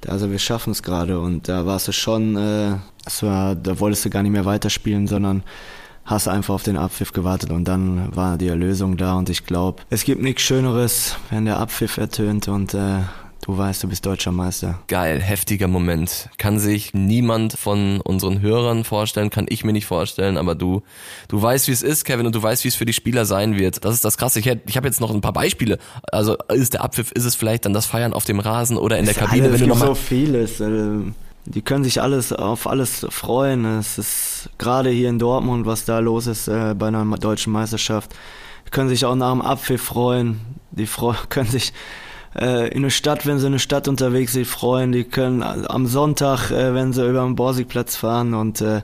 also 0.08 0.30
wir 0.30 0.40
schaffen 0.40 0.72
es 0.72 0.84
gerade 0.84 1.20
und 1.20 1.48
da 1.48 1.66
warst 1.66 1.88
du 1.88 1.92
schon, 1.92 2.36
äh, 2.36 2.76
es 3.06 3.24
war, 3.24 3.56
da 3.56 3.80
wolltest 3.80 4.06
du 4.06 4.10
gar 4.10 4.22
nicht 4.22 4.32
mehr 4.32 4.46
weiterspielen, 4.46 5.08
sondern 5.08 5.44
hast 6.06 6.28
einfach 6.28 6.54
auf 6.54 6.64
den 6.64 6.78
Abpfiff 6.78 7.12
gewartet 7.14 7.52
und 7.52 7.66
dann 7.68 8.16
war 8.16 8.38
die 8.38 8.48
Erlösung 8.48 8.96
da 8.98 9.16
und 9.16 9.30
ich 9.30 9.46
glaube, 9.46 9.82
es 9.90 10.04
gibt 10.04 10.22
nichts 10.22 10.44
Schöneres, 10.44 11.16
wenn 11.32 11.46
der 11.46 11.58
Abpfiff 11.60 11.98
ertönt 11.98 12.48
und 12.48 12.74
äh, 12.76 13.00
du 13.44 13.58
weißt, 13.58 13.84
du 13.84 13.88
bist 13.88 14.06
deutscher 14.06 14.32
Meister. 14.32 14.80
geil, 14.88 15.20
heftiger 15.22 15.68
Moment. 15.68 16.30
Kann 16.38 16.60
sich 16.60 16.94
niemand 16.94 17.54
von 17.54 18.02
unseren 18.02 18.42
Hörern 18.42 18.84
vorstellen, 18.84 19.30
kann 19.32 19.46
ich 19.50 19.64
mir 19.64 19.74
nicht 19.74 19.86
vorstellen, 19.88 20.38
aber 20.38 20.54
du, 20.56 20.82
du 21.28 21.42
weißt, 21.42 21.68
wie 21.68 21.72
es 21.72 21.82
ist, 21.82 22.06
Kevin, 22.06 22.26
und 22.28 22.36
du 22.36 22.42
weißt, 22.42 22.64
wie 22.64 22.68
es 22.70 22.76
für 22.76 22.86
die 22.86 22.94
Spieler 22.94 23.26
sein 23.26 23.58
wird. 23.58 23.84
Das 23.86 23.94
ist 23.96 24.06
das 24.06 24.18
Krasse. 24.18 24.40
Ich, 24.40 24.46
hätt- 24.48 24.64
ich 24.68 24.78
habe 24.78 24.88
jetzt 24.88 25.02
noch 25.02 25.12
ein 25.14 25.22
paar 25.22 25.34
Beispiele. 25.34 25.78
Also 26.12 26.38
ist 26.54 26.74
der 26.74 26.84
Abpfiff, 26.84 27.12
ist 27.12 27.26
es 27.26 27.36
vielleicht 27.36 27.66
dann 27.66 27.74
das 27.74 27.86
Feiern 27.88 28.14
auf 28.14 28.26
dem 28.26 28.40
Rasen 28.40 28.78
oder 28.78 28.98
in 29.00 29.06
der 29.06 29.14
Kabine, 29.16 29.48
Alles, 29.48 29.62
wenn 29.62 29.68
du 29.70 29.74
gibt 29.74 29.80
noch 29.80 29.88
so 29.88 29.96
vieles. 29.96 30.60
äh, 30.60 30.68
Die 31.46 31.62
können 31.62 31.84
sich 31.84 32.02
alles 32.02 32.34
auf 32.34 32.66
alles 32.68 33.06
freuen. 33.12 33.66
Es 33.80 33.98
ist 34.00 34.35
gerade 34.58 34.90
hier 34.90 35.10
in 35.10 35.20
Dortmund, 35.20 35.66
was 35.66 35.86
da 35.86 36.00
los 36.00 36.28
ist 36.28 36.48
äh, 36.48 36.74
bei 36.78 36.88
einer 36.88 37.06
deutschen 37.18 37.54
Meisterschaft. 37.54 38.16
Die 38.68 38.72
können 38.72 38.90
sich 38.90 39.06
auch 39.06 39.16
nach 39.16 39.32
dem 39.32 39.42
Apfel 39.42 39.78
freuen. 39.78 40.42
Die 40.72 40.86
freu 40.86 41.14
können 41.30 41.50
sich 41.50 41.74
äh, 42.40 42.70
in 42.70 42.84
der 42.84 42.90
Stadt, 42.90 43.26
wenn 43.26 43.40
sie 43.40 43.46
in 43.46 43.54
der 43.54 43.60
Stadt 43.60 43.88
unterwegs 43.88 44.34
sind, 44.34 44.48
freuen. 44.48 44.92
Die 44.92 45.04
können 45.04 45.42
am 45.44 45.88
Sonntag, 45.88 46.52
äh, 46.52 46.74
wenn 46.74 46.94
sie 46.94 47.08
über 47.08 47.24
den 47.24 47.36
Borsigplatz 47.36 47.96
fahren 47.96 48.34
und 48.34 48.62
äh, 48.62 48.82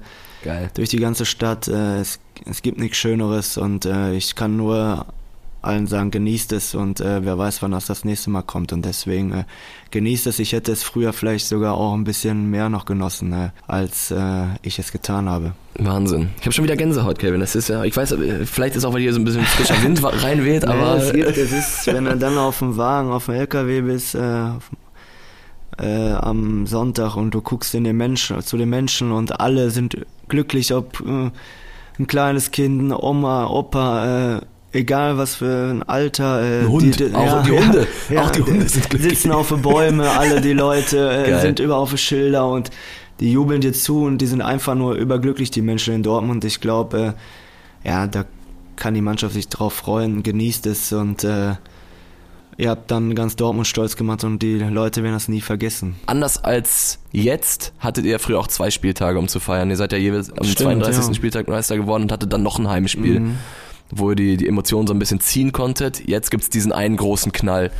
durch 0.73 0.89
die 0.89 0.99
ganze 0.99 1.25
Stadt. 1.25 1.67
Äh, 1.67 1.99
es, 1.99 2.19
es 2.45 2.61
gibt 2.61 2.79
nichts 2.79 2.97
Schöneres 2.97 3.57
und 3.57 3.85
äh, 3.85 4.13
ich 4.13 4.35
kann 4.35 4.57
nur 4.57 5.05
allen 5.61 5.87
sagen, 5.87 6.11
genießt 6.11 6.53
es 6.53 6.75
und 6.75 6.99
äh, 7.01 7.23
wer 7.23 7.37
weiß, 7.37 7.61
wann 7.61 7.71
das 7.71 7.85
das 7.85 8.03
nächste 8.03 8.29
Mal 8.29 8.41
kommt 8.41 8.73
und 8.73 8.83
deswegen 8.83 9.31
äh, 9.31 9.43
genießt 9.91 10.27
es. 10.27 10.39
Ich 10.39 10.53
hätte 10.53 10.71
es 10.71 10.83
früher 10.83 11.13
vielleicht 11.13 11.47
sogar 11.47 11.75
auch 11.75 11.93
ein 11.93 12.03
bisschen 12.03 12.49
mehr 12.49 12.69
noch 12.69 12.85
genossen, 12.85 13.31
äh, 13.33 13.49
als 13.67 14.11
äh, 14.11 14.45
ich 14.63 14.79
es 14.79 14.91
getan 14.91 15.29
habe. 15.29 15.53
Wahnsinn. 15.75 16.29
Ich 16.39 16.45
habe 16.45 16.53
schon 16.53 16.63
wieder 16.63 16.75
Gänsehaut, 16.75 17.19
Kevin. 17.19 17.39
Das 17.39 17.55
ist 17.55 17.69
ja, 17.69 17.83
ich 17.83 17.95
weiß, 17.95 18.13
äh, 18.13 18.45
vielleicht 18.45 18.75
ist 18.75 18.85
auch, 18.85 18.93
weil 18.93 19.01
hier 19.01 19.13
so 19.13 19.19
ein 19.19 19.25
bisschen 19.25 19.45
frischer 19.45 19.81
Wind 19.83 20.01
reinweht, 20.23 20.65
aber 20.65 20.97
nee, 20.97 21.03
es 21.03 21.13
gibt, 21.13 21.27
es 21.37 21.51
ist, 21.51 21.87
wenn 21.87 22.05
du 22.05 22.17
dann 22.17 22.37
auf 22.37 22.59
dem 22.59 22.77
Wagen, 22.77 23.11
auf 23.11 23.25
dem 23.25 23.35
LKW 23.35 23.81
bist, 23.81 24.15
äh, 24.15 24.19
auf, 24.19 24.71
äh, 25.79 26.11
am 26.11 26.65
Sonntag 26.67 27.15
und 27.15 27.31
du 27.31 27.41
guckst 27.41 27.75
in 27.75 27.83
den 27.83 27.97
Menschen, 27.97 28.41
zu 28.41 28.57
den 28.57 28.69
Menschen 28.69 29.11
und 29.11 29.39
alle 29.39 29.69
sind 29.69 29.97
glücklich, 30.27 30.73
ob 30.73 30.99
äh, 31.01 31.29
ein 31.99 32.07
kleines 32.07 32.51
Kind, 32.51 32.81
eine 32.81 33.01
Oma, 33.01 33.47
Opa, 33.47 34.37
äh, 34.37 34.41
egal 34.71 35.17
was 35.17 35.35
für 35.35 35.71
ein 35.71 35.83
Alter. 35.83 36.41
Äh, 36.41 36.59
Ein 36.61 36.69
Hund. 36.69 37.15
Auch 37.15 37.43
die 37.43 37.51
Hunde. 37.51 37.87
Auch 38.17 38.29
die 38.31 38.41
Hunde 38.41 38.69
sind 38.69 38.89
glücklich. 38.89 39.13
Sitzen 39.13 39.31
auf 39.31 39.49
den 39.49 39.61
Bäumen, 39.61 40.01
alle 40.01 40.41
die 40.41 40.53
Leute 40.53 41.09
äh, 41.11 41.41
sind 41.41 41.59
über 41.59 41.77
auf 41.77 41.89
den 41.89 41.97
Schilder 41.97 42.47
und 42.47 42.69
die 43.19 43.31
jubeln 43.31 43.61
dir 43.61 43.73
zu 43.73 44.03
und 44.03 44.17
die 44.17 44.27
sind 44.27 44.41
einfach 44.41 44.75
nur 44.75 44.95
überglücklich, 44.95 45.51
die 45.51 45.61
Menschen 45.61 45.93
in 45.93 46.03
Dortmund. 46.03 46.43
Ich 46.45 46.59
glaube, 46.59 47.15
äh, 47.83 47.87
ja, 47.89 48.07
da 48.07 48.25
kann 48.75 48.93
die 48.93 49.01
Mannschaft 49.01 49.33
sich 49.35 49.47
drauf 49.47 49.73
freuen, 49.73 50.23
genießt 50.23 50.65
es 50.65 50.91
und 50.91 51.23
äh, 51.23 51.53
ihr 52.57 52.69
habt 52.69 52.89
dann 52.89 53.13
ganz 53.13 53.35
Dortmund 53.35 53.67
stolz 53.67 53.95
gemacht 53.95 54.23
und 54.23 54.39
die 54.41 54.57
Leute 54.57 55.03
werden 55.03 55.13
das 55.13 55.27
nie 55.27 55.41
vergessen. 55.41 55.97
anders 56.07 56.43
als 56.43 56.99
jetzt 57.11 57.73
hattet 57.79 58.05
ihr 58.05 58.17
früher 58.19 58.39
auch 58.39 58.47
zwei 58.47 58.71
Spieltage, 58.71 59.19
um 59.19 59.27
zu 59.27 59.39
feiern. 59.39 59.69
Ihr 59.69 59.77
seid 59.77 59.91
ja 59.91 59.99
jeweils 59.99 60.31
am 60.31 60.43
Stimmt, 60.43 60.83
32. 60.83 61.07
ja. 61.07 61.13
Spieltag 61.13 61.47
Meister 61.47 61.77
geworden 61.77 62.03
und 62.03 62.11
hattet 62.11 62.33
dann 62.33 62.41
noch 62.43 62.57
ein 62.57 62.67
Heimspiel, 62.69 63.21
wo 63.93 64.11
ihr 64.11 64.15
die, 64.15 64.37
die 64.37 64.47
Emotionen 64.47 64.87
so 64.87 64.93
ein 64.93 64.99
bisschen 64.99 65.19
ziehen 65.19 65.51
konntet. 65.51 66.07
Jetzt 66.07 66.31
gibt's 66.31 66.49
diesen 66.49 66.71
einen 66.71 66.97
großen 66.97 67.31
Knall. 67.31 67.71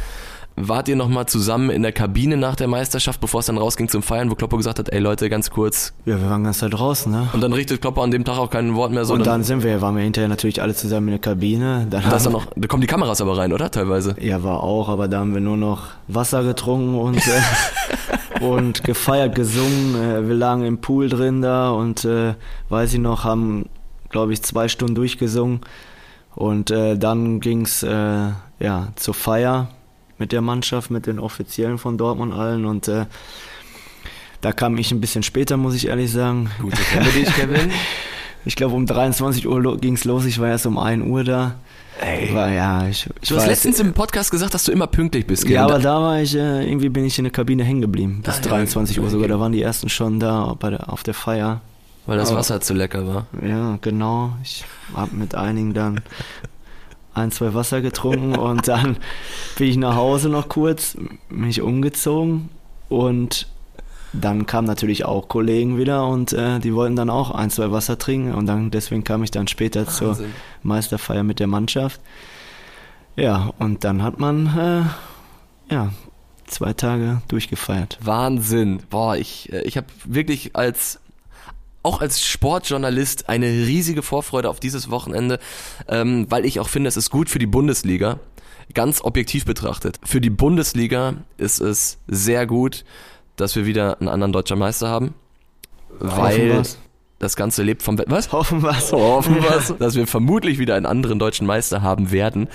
Wart 0.58 0.89
ihr 0.89 0.97
nochmal 0.97 1.28
zusammen 1.28 1.69
in 1.69 1.82
der 1.82 1.93
Kabine 1.93 2.36
nach 2.36 2.56
der 2.56 2.67
Meisterschaft, 2.67 3.21
bevor 3.21 3.39
es 3.39 3.45
dann 3.45 3.58
rausging 3.58 3.88
zum 3.88 4.04
Feiern, 4.04 4.30
wo 4.30 4.36
Kloppo 4.36 4.58
gesagt 4.58 4.80
hat, 4.80 4.89
ey 4.89 5.00
Leute, 5.00 5.30
ganz 5.30 5.50
kurz. 5.50 5.93
Ja, 6.06 6.19
wir 6.19 6.30
waren 6.30 6.43
ganz 6.43 6.60
da 6.60 6.67
draußen, 6.67 7.10
ne? 7.10 7.30
Und 7.32 7.41
dann 7.41 7.54
richtet 7.54 7.82
Kloppo 7.82 8.02
an 8.02 8.12
dem 8.12 8.26
Tag 8.26 8.38
auch 8.38 8.50
kein 8.50 8.76
Wort 8.76 8.91
mehr 8.91 9.06
so. 9.06 9.13
Und 9.13 9.26
dann 9.26 9.43
sind 9.43 9.63
wir, 9.63 9.82
waren 9.82 9.95
wir 9.95 10.04
hinterher 10.04 10.28
natürlich 10.28 10.62
alle 10.62 10.76
zusammen 10.76 11.08
in 11.08 11.12
der 11.13 11.19
Kabine. 11.19 11.88
Dann 11.89 12.04
da, 12.04 12.17
ist 12.17 12.26
dann 12.26 12.34
noch, 12.34 12.47
da 12.54 12.67
kommen 12.67 12.82
die 12.82 12.88
Kameras 12.88 13.21
aber 13.21 13.38
rein, 13.38 13.54
oder? 13.54 13.71
Teilweise. 13.71 14.15
ja, 14.19 14.43
war 14.43 14.62
auch, 14.62 14.89
aber 14.89 15.08
da 15.08 15.19
haben 15.19 15.34
wir 15.34 15.41
nur 15.41 15.58
noch 15.58 15.88
Wasser 16.10 16.43
getrunken 16.43 16.95
und, 16.95 17.26
äh, 17.26 18.43
und 18.45 18.84
gefeiert, 18.84 19.36
gesungen. 19.36 19.95
Äh, 19.95 20.28
wir 20.28 20.36
lagen 20.36 20.65
im 20.65 20.80
Pool 20.80 21.08
drin 21.08 21.41
da 21.41 21.71
und 21.71 22.04
äh, 22.04 22.34
weiß 22.67 22.93
ich 22.93 23.00
noch, 23.00 23.24
haben, 23.24 23.67
glaube 24.10 24.34
ich, 24.34 24.43
zwei 24.43 24.67
Stunden 24.67 24.95
durchgesungen. 24.95 25.62
Und 26.35 26.71
äh, 26.71 26.97
dann 26.97 27.39
ging's 27.39 27.83
äh, 27.83 28.29
ja, 28.59 28.87
zur 28.95 29.13
Feier 29.13 29.69
mit 30.17 30.31
der 30.31 30.41
Mannschaft, 30.41 30.91
mit 30.91 31.07
den 31.07 31.19
Offiziellen 31.19 31.77
von 31.77 31.97
Dortmund 31.97 32.33
allen 32.33 32.65
und 32.65 32.87
äh, 32.87 33.05
da 34.41 34.51
kam 34.51 34.77
ich 34.77 34.91
ein 34.91 35.01
bisschen 35.01 35.23
später, 35.23 35.57
muss 35.57 35.75
ich 35.75 35.87
ehrlich 35.87 36.11
sagen. 36.11 36.49
Gut, 36.61 36.73
das 36.73 36.83
kennen 36.89 37.05
wir 37.05 37.11
dich, 37.23 37.33
Kevin. 37.35 37.71
Ich 38.43 38.55
glaube, 38.55 38.73
um 38.73 38.87
23 38.87 39.47
Uhr 39.47 39.61
lo- 39.61 39.77
ging's 39.77 40.03
los. 40.03 40.25
Ich 40.25 40.39
war 40.39 40.47
erst 40.47 40.65
um 40.65 40.79
1 40.79 41.05
Uhr 41.05 41.23
da. 41.23 41.57
Ey. 42.03 42.33
War, 42.33 42.49
ja, 42.51 42.87
ich, 42.87 43.07
ich 43.21 43.29
Du 43.29 43.35
hast 43.35 43.43
war 43.43 43.49
letztens 43.49 43.79
im 43.79 43.93
Podcast 43.93 44.31
gesagt, 44.31 44.55
dass 44.55 44.63
du 44.63 44.71
immer 44.71 44.87
pünktlich 44.87 45.27
bist, 45.27 45.43
Kevin. 45.43 45.57
ja, 45.57 45.65
aber 45.65 45.77
da 45.77 46.01
war 46.01 46.19
ich, 46.23 46.33
äh, 46.35 46.67
irgendwie 46.67 46.89
bin 46.89 47.05
ich 47.05 47.19
in 47.19 47.25
der 47.25 47.31
Kabine 47.31 47.63
hängen 47.63 47.81
geblieben. 47.81 48.21
Bis 48.23 48.37
Ah, 48.39 48.41
ja, 48.43 48.49
23 48.49 48.99
Uhr 48.99 49.11
sogar. 49.11 49.25
okay. 49.25 49.33
Da 49.33 49.39
waren 49.39 49.51
die 49.51 49.61
ersten 49.61 49.89
schon 49.89 50.19
da 50.19 50.55
bei 50.59 50.71
der, 50.71 50.91
auf 50.91 51.03
der 51.03 51.13
Feier. 51.13 51.61
Weil 52.05 52.17
das 52.17 52.29
aber- 52.29 52.39
Wasser 52.39 52.61
zu 52.61 52.73
lecker 52.73 53.07
war. 53.07 53.27
Ja, 53.41 53.77
genau. 53.81 54.33
Ich 54.43 54.65
habe 54.95 55.15
mit 55.15 55.35
einigen 55.35 55.73
dann 55.73 56.01
ein, 57.13 57.31
zwei 57.31 57.53
Wasser 57.53 57.81
getrunken 57.81 58.35
und 58.35 58.67
dann 58.67 58.97
bin 59.57 59.67
ich 59.67 59.77
nach 59.77 59.95
Hause 59.95 60.29
noch 60.29 60.47
kurz, 60.49 60.97
mich 61.29 61.61
umgezogen 61.61 62.49
und 62.89 63.47
dann 64.13 64.45
kamen 64.45 64.67
natürlich 64.67 65.05
auch 65.05 65.27
Kollegen 65.29 65.77
wieder 65.77 66.05
und 66.07 66.33
äh, 66.33 66.59
die 66.59 66.73
wollten 66.73 66.95
dann 66.97 67.09
auch 67.09 67.31
ein, 67.31 67.49
zwei 67.49 67.71
Wasser 67.71 67.97
trinken 67.97 68.33
und 68.33 68.45
dann 68.45 68.71
deswegen 68.71 69.03
kam 69.05 69.23
ich 69.23 69.31
dann 69.31 69.47
später 69.47 69.87
zur 69.87 70.09
Wahnsinn. 70.09 70.33
Meisterfeier 70.63 71.23
mit 71.23 71.39
der 71.39 71.47
Mannschaft. 71.47 72.01
Ja, 73.15 73.51
und 73.59 73.83
dann 73.83 74.03
hat 74.03 74.19
man 74.19 74.47
äh, 75.69 75.73
ja 75.73 75.91
zwei 76.47 76.73
Tage 76.73 77.21
durchgefeiert. 77.29 77.97
Wahnsinn. 78.01 78.83
Boah, 78.89 79.15
ich, 79.15 79.51
äh, 79.53 79.61
ich 79.63 79.77
habe 79.77 79.87
wirklich 80.05 80.55
als 80.55 80.99
auch 81.83 82.01
als 82.01 82.23
Sportjournalist 82.23 83.29
eine 83.29 83.47
riesige 83.47 84.01
Vorfreude 84.01 84.49
auf 84.49 84.59
dieses 84.59 84.89
Wochenende, 84.89 85.39
ähm, 85.87 86.27
weil 86.29 86.45
ich 86.45 86.59
auch 86.59 86.69
finde, 86.69 86.87
es 86.87 86.97
ist 86.97 87.09
gut 87.09 87.29
für 87.29 87.39
die 87.39 87.47
Bundesliga. 87.47 88.19
Ganz 88.73 89.03
objektiv 89.03 89.45
betrachtet. 89.45 89.99
Für 90.03 90.21
die 90.21 90.29
Bundesliga 90.29 91.15
ist 91.37 91.59
es 91.59 91.97
sehr 92.07 92.47
gut, 92.47 92.85
dass 93.35 93.55
wir 93.55 93.65
wieder 93.65 93.99
einen 93.99 94.07
anderen 94.07 94.31
deutscher 94.31 94.55
Meister 94.55 94.87
haben. 94.87 95.13
Weil 95.99 96.63
das 97.21 97.35
Ganze 97.35 97.63
lebt 97.63 97.83
vom 97.83 97.97
Wett. 97.97 98.07
Was? 98.09 98.31
Hoffen 98.31 98.63
wir's. 98.63 98.91
Hoffen 98.91 99.43
wir's, 99.43 99.73
dass 99.79 99.95
wir 99.95 100.07
vermutlich 100.07 100.57
wieder 100.57 100.75
einen 100.75 100.85
anderen 100.85 101.19
deutschen 101.19 101.45
Meister 101.45 101.81
haben 101.81 102.11
werden, 102.11 102.47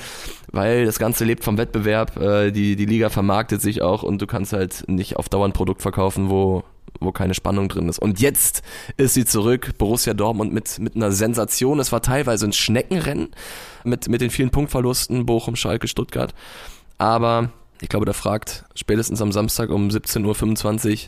weil 0.50 0.86
das 0.86 0.98
Ganze 0.98 1.24
lebt 1.24 1.44
vom 1.44 1.56
Wettbewerb, 1.56 2.16
äh, 2.16 2.50
die, 2.50 2.76
die 2.76 2.86
Liga 2.86 3.08
vermarktet 3.08 3.62
sich 3.62 3.82
auch 3.82 4.02
und 4.02 4.20
du 4.20 4.26
kannst 4.26 4.52
halt 4.52 4.84
nicht 4.88 5.16
auf 5.16 5.28
Dauer 5.28 5.46
ein 5.46 5.52
Produkt 5.52 5.82
verkaufen, 5.82 6.30
wo, 6.30 6.64
wo 7.00 7.12
keine 7.12 7.34
Spannung 7.34 7.68
drin 7.68 7.88
ist. 7.88 7.98
Und 7.98 8.20
jetzt 8.20 8.62
ist 8.96 9.14
sie 9.14 9.24
zurück, 9.24 9.72
Borussia 9.78 10.14
Dortmund 10.14 10.52
mit, 10.52 10.78
mit 10.78 10.96
einer 10.96 11.12
Sensation. 11.12 11.80
Es 11.80 11.92
war 11.92 12.02
teilweise 12.02 12.46
ein 12.46 12.52
Schneckenrennen 12.52 13.28
mit, 13.84 14.08
mit 14.08 14.20
den 14.20 14.30
vielen 14.30 14.50
Punktverlusten, 14.50 15.26
Bochum, 15.26 15.56
Schalke, 15.56 15.88
Stuttgart. 15.88 16.34
Aber 16.98 17.50
ich 17.80 17.88
glaube, 17.88 18.06
da 18.06 18.12
fragt 18.12 18.64
spätestens 18.74 19.20
am 19.20 19.32
Samstag 19.32 19.70
um 19.70 19.88
17.25 19.88 20.92
Uhr 20.92 20.98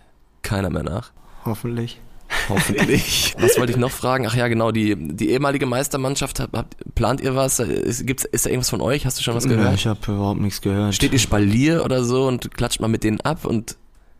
keiner 0.42 0.70
mehr 0.70 0.82
nach. 0.82 1.12
Hoffentlich. 1.44 2.00
Hoffentlich. 2.48 3.34
was 3.40 3.58
wollte 3.58 3.72
ich 3.72 3.78
noch 3.78 3.90
fragen? 3.90 4.26
Ach 4.26 4.34
ja, 4.34 4.48
genau, 4.48 4.70
die, 4.70 4.94
die 4.96 5.30
ehemalige 5.30 5.66
Meistermannschaft, 5.66 6.40
habt, 6.40 6.54
habt, 6.54 6.76
plant 6.94 7.20
ihr 7.20 7.34
was? 7.34 7.58
Ist, 7.58 8.06
gibt's, 8.06 8.24
ist 8.24 8.44
da 8.44 8.50
irgendwas 8.50 8.70
von 8.70 8.80
euch? 8.82 9.06
Hast 9.06 9.18
du 9.18 9.22
schon 9.22 9.34
was 9.34 9.44
Ja, 9.44 9.50
gehört? 9.50 9.74
ich 9.74 9.86
habe 9.86 10.00
überhaupt 10.12 10.40
nichts 10.40 10.60
gehört. 10.60 10.94
Steht 10.94 11.12
ihr 11.12 11.18
Spalier 11.18 11.84
oder 11.84 12.04
so 12.04 12.26
und 12.26 12.54
klatscht 12.54 12.80
mal 12.80 12.88
mit 12.88 13.02
denen 13.04 13.20
ab 13.22 13.44
und 13.44 13.76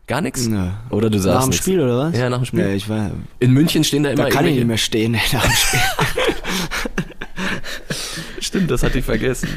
gar 0.09 0.19
nichts? 0.21 0.45
Nö. 0.47 0.67
Oder 0.89 1.09
du 1.09 1.17
Nach 1.17 1.23
sagst 1.23 1.43
dem 1.45 1.49
nichts? 1.51 1.63
Spiel, 1.65 1.79
oder 1.79 1.97
was? 1.99 2.17
Ja, 2.17 2.29
nach 2.29 2.39
dem 2.39 2.45
Spiel. 2.45 2.65
Nee, 2.67 2.75
ich 2.75 2.89
war, 2.89 3.11
In 3.39 3.53
München 3.53 3.85
stehen 3.85 4.03
da 4.03 4.09
immer 4.09 4.23
da 4.23 4.29
kann 4.29 4.45
ich 4.45 4.55
nicht 4.55 4.67
mehr 4.67 4.77
stehen 4.77 5.13
ey, 5.13 5.21
nach 5.31 5.43
dem 5.43 5.51
Spiel. 5.51 5.79
Stimmt, 8.39 8.71
das 8.71 8.83
hatte 8.83 8.99
ich 8.99 9.05
vergessen. 9.05 9.49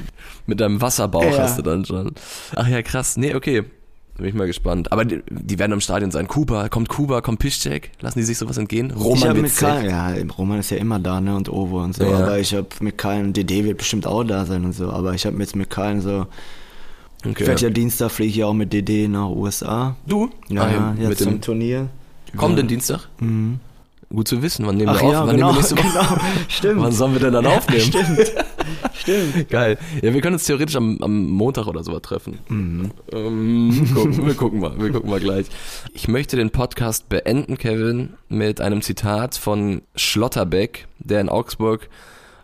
Mit 0.46 0.60
deinem 0.60 0.80
Wasserbauch 0.80 1.24
Ja. 1.24 1.38
hast 1.38 1.58
du 1.58 1.62
dann 1.62 1.84
schon. 1.84 2.12
Ach 2.54 2.68
ja, 2.68 2.82
krass. 2.82 3.16
Nee, 3.16 3.34
okay. 3.34 3.64
Bin 4.18 4.26
ich 4.26 4.34
mal 4.34 4.46
gespannt. 4.46 4.92
Aber 4.92 5.06
die, 5.06 5.22
die 5.30 5.58
werden 5.58 5.72
im 5.72 5.80
Stadion 5.80 6.10
sein. 6.10 6.28
Kuba, 6.28 6.68
kommt 6.68 6.88
Kuba, 6.90 7.22
kommt 7.22 7.38
Piszczek? 7.38 7.92
Lassen 8.00 8.18
die 8.18 8.24
sich 8.24 8.36
sowas 8.36 8.58
entgehen? 8.58 8.90
Roman 8.90 9.40
mit 9.40 9.56
keinem, 9.56 9.88
ja, 9.88 10.12
Roman 10.36 10.58
ist 10.58 10.70
ja 10.70 10.76
immer 10.76 10.98
da, 10.98 11.20
ne, 11.22 11.34
und 11.34 11.48
Ovo 11.48 11.82
und 11.82 11.94
so, 11.96 12.04
Ja. 12.04 12.18
aber 12.18 12.38
ich 12.38 12.54
habe 12.54 12.66
mit 12.80 12.98
keinem, 12.98 13.32
DD 13.32 13.64
wird 13.64 13.78
bestimmt 13.78 14.06
auch 14.06 14.22
da 14.22 14.44
sein 14.44 14.66
und 14.66 14.74
so, 14.74 14.90
aber 14.90 15.14
ich 15.14 15.24
habe 15.24 15.38
jetzt 15.38 15.56
mit 15.56 15.70
keinem 15.70 16.02
so, 16.02 16.26
ich 17.24 17.30
Okay. 17.30 17.46
werde 17.46 17.62
ja 17.62 17.70
Dienstag 17.70 18.10
fliege 18.10 18.30
ich 18.30 18.36
ja 18.36 18.46
auch 18.46 18.54
mit 18.54 18.72
DD 18.72 19.08
nach 19.08 19.28
USA. 19.28 19.96
Du? 20.06 20.30
Ja, 20.48 20.62
Ah, 20.62 20.70
ja, 20.70 20.94
jetzt 20.98 21.08
mit 21.08 21.18
zum 21.18 21.30
dem 21.34 21.40
Turnier. 21.40 21.88
kommenden 22.36 22.68
Dienstag? 22.68 23.08
Mhm. 23.20 23.60
Gut 24.10 24.28
zu 24.28 24.42
wissen. 24.42 24.66
Wann 24.66 24.76
nehmen 24.76 24.90
Ach 24.90 25.00
wir 25.00 25.06
auf? 25.06 25.12
ja, 25.14 25.26
Wann 25.26 25.36
genau, 25.36 25.52
nehmen 25.52 25.62
wir 25.64 25.74
nächste 25.74 25.78
Woche? 25.78 26.16
genau, 26.18 26.22
stimmt. 26.48 26.80
Wann 26.82 26.92
sollen 26.92 27.12
wir 27.14 27.20
denn 27.20 27.32
dann 27.32 27.46
aufnehmen? 27.46 27.80
Stimmt, 27.80 28.32
stimmt. 28.94 29.48
Geil. 29.48 29.78
Ja, 30.02 30.12
wir 30.12 30.20
können 30.20 30.34
uns 30.34 30.44
theoretisch 30.44 30.76
am, 30.76 30.98
am 31.00 31.30
Montag 31.30 31.66
oder 31.66 31.82
so 31.82 31.98
treffen. 31.98 32.38
Mhm. 32.48 32.90
Ähm, 33.10 33.88
gucken, 33.94 34.26
wir 34.26 34.34
gucken 34.34 34.60
mal, 34.60 34.78
wir 34.78 34.90
gucken 34.92 35.08
mal 35.08 35.18
gleich. 35.20 35.46
Ich 35.94 36.08
möchte 36.08 36.36
den 36.36 36.50
Podcast 36.50 37.08
beenden, 37.08 37.56
Kevin, 37.56 38.10
mit 38.28 38.60
einem 38.60 38.82
Zitat 38.82 39.36
von 39.36 39.80
Schlotterbeck, 39.96 40.88
der 40.98 41.20
in 41.22 41.30
Augsburg 41.30 41.88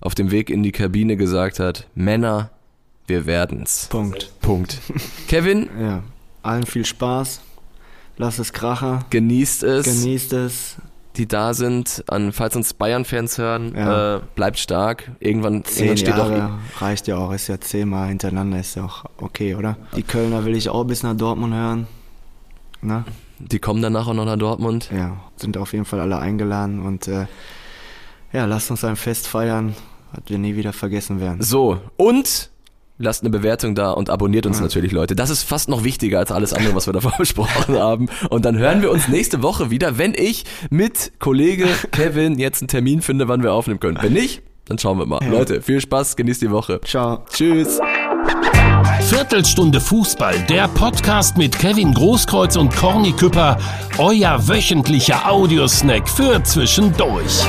auf 0.00 0.14
dem 0.14 0.30
Weg 0.30 0.48
in 0.48 0.62
die 0.62 0.72
Kabine 0.72 1.16
gesagt 1.18 1.58
hat, 1.60 1.86
Männer, 1.94 2.48
wir 3.08 3.26
werden's. 3.26 3.88
Punkt. 3.90 4.32
Punkt. 4.40 4.78
Kevin, 5.28 5.68
Ja, 5.80 6.02
allen 6.42 6.64
viel 6.66 6.84
Spaß. 6.84 7.40
Lass 8.16 8.38
es 8.38 8.52
krachen. 8.52 9.04
genießt 9.10 9.62
es, 9.62 9.84
Genießt 9.86 10.32
es. 10.32 10.76
die 11.16 11.26
da 11.28 11.54
sind. 11.54 12.02
An, 12.08 12.32
falls 12.32 12.56
uns 12.56 12.74
Bayern-Fans 12.74 13.38
hören, 13.38 13.74
Ja. 13.76 14.16
äh, 14.16 14.20
bleibt 14.34 14.58
stark. 14.58 15.10
Irgendwann, 15.20 15.64
Zehn 15.64 15.86
irgendwann 15.86 15.96
steht 15.98 16.18
doch 16.18 16.30
Jahre 16.30 16.58
reicht 16.80 17.06
ja 17.06 17.16
auch, 17.16 17.32
ist 17.32 17.46
ja 17.48 17.60
zehnmal 17.60 18.08
hintereinander, 18.08 18.58
ist 18.58 18.74
ja 18.74 18.84
auch 18.84 19.04
okay, 19.18 19.54
oder? 19.54 19.76
Die 19.96 20.02
Kölner 20.02 20.44
will 20.44 20.56
ich 20.56 20.68
auch 20.68 20.84
bis 20.84 21.02
nach 21.04 21.16
Dortmund 21.16 21.54
hören. 21.54 21.86
Na? 22.82 23.04
Die 23.40 23.60
kommen 23.60 23.82
danach 23.82 24.08
auch 24.08 24.14
noch 24.14 24.24
nach 24.24 24.36
Dortmund. 24.36 24.90
Ja, 24.92 25.16
sind 25.36 25.56
auf 25.58 25.72
jeden 25.72 25.84
Fall 25.84 26.00
alle 26.00 26.18
eingeladen 26.18 26.80
und 26.84 27.06
äh, 27.06 27.26
ja, 28.32 28.44
lasst 28.46 28.70
uns 28.72 28.82
ein 28.84 28.96
Fest 28.96 29.28
feiern, 29.28 29.76
was 30.12 30.22
wir 30.26 30.38
nie 30.38 30.56
wieder 30.56 30.72
vergessen 30.72 31.20
werden. 31.20 31.40
So, 31.40 31.80
und 31.96 32.50
lasst 32.98 33.22
eine 33.22 33.30
Bewertung 33.30 33.74
da 33.74 33.92
und 33.92 34.10
abonniert 34.10 34.46
uns 34.46 34.60
natürlich, 34.60 34.92
Leute. 34.92 35.16
Das 35.16 35.30
ist 35.30 35.42
fast 35.42 35.68
noch 35.68 35.84
wichtiger 35.84 36.18
als 36.18 36.30
alles 36.32 36.52
andere, 36.52 36.74
was 36.74 36.86
wir 36.86 36.92
davor 36.92 37.12
besprochen 37.18 37.78
haben. 37.78 38.08
Und 38.28 38.44
dann 38.44 38.58
hören 38.58 38.82
wir 38.82 38.90
uns 38.90 39.08
nächste 39.08 39.42
Woche 39.42 39.70
wieder, 39.70 39.98
wenn 39.98 40.14
ich 40.14 40.44
mit 40.70 41.12
Kollege 41.18 41.66
Kevin 41.92 42.38
jetzt 42.38 42.62
einen 42.62 42.68
Termin 42.68 43.02
finde, 43.02 43.28
wann 43.28 43.42
wir 43.42 43.52
aufnehmen 43.52 43.80
können. 43.80 43.98
Wenn 44.00 44.12
nicht, 44.12 44.42
dann 44.66 44.78
schauen 44.78 44.98
wir 44.98 45.06
mal. 45.06 45.20
Leute, 45.28 45.62
viel 45.62 45.80
Spaß, 45.80 46.16
genießt 46.16 46.42
die 46.42 46.50
Woche. 46.50 46.80
Ciao. 46.84 47.24
Tschüss. 47.32 47.80
Viertelstunde 49.02 49.80
Fußball, 49.80 50.38
der 50.48 50.68
Podcast 50.68 51.38
mit 51.38 51.58
Kevin 51.58 51.94
Großkreuz 51.94 52.56
und 52.56 52.74
Corny 52.74 53.12
Küpper, 53.12 53.58
euer 53.96 54.46
wöchentlicher 54.46 55.30
Audiosnack 55.30 56.08
für 56.08 56.42
zwischendurch. 56.44 57.46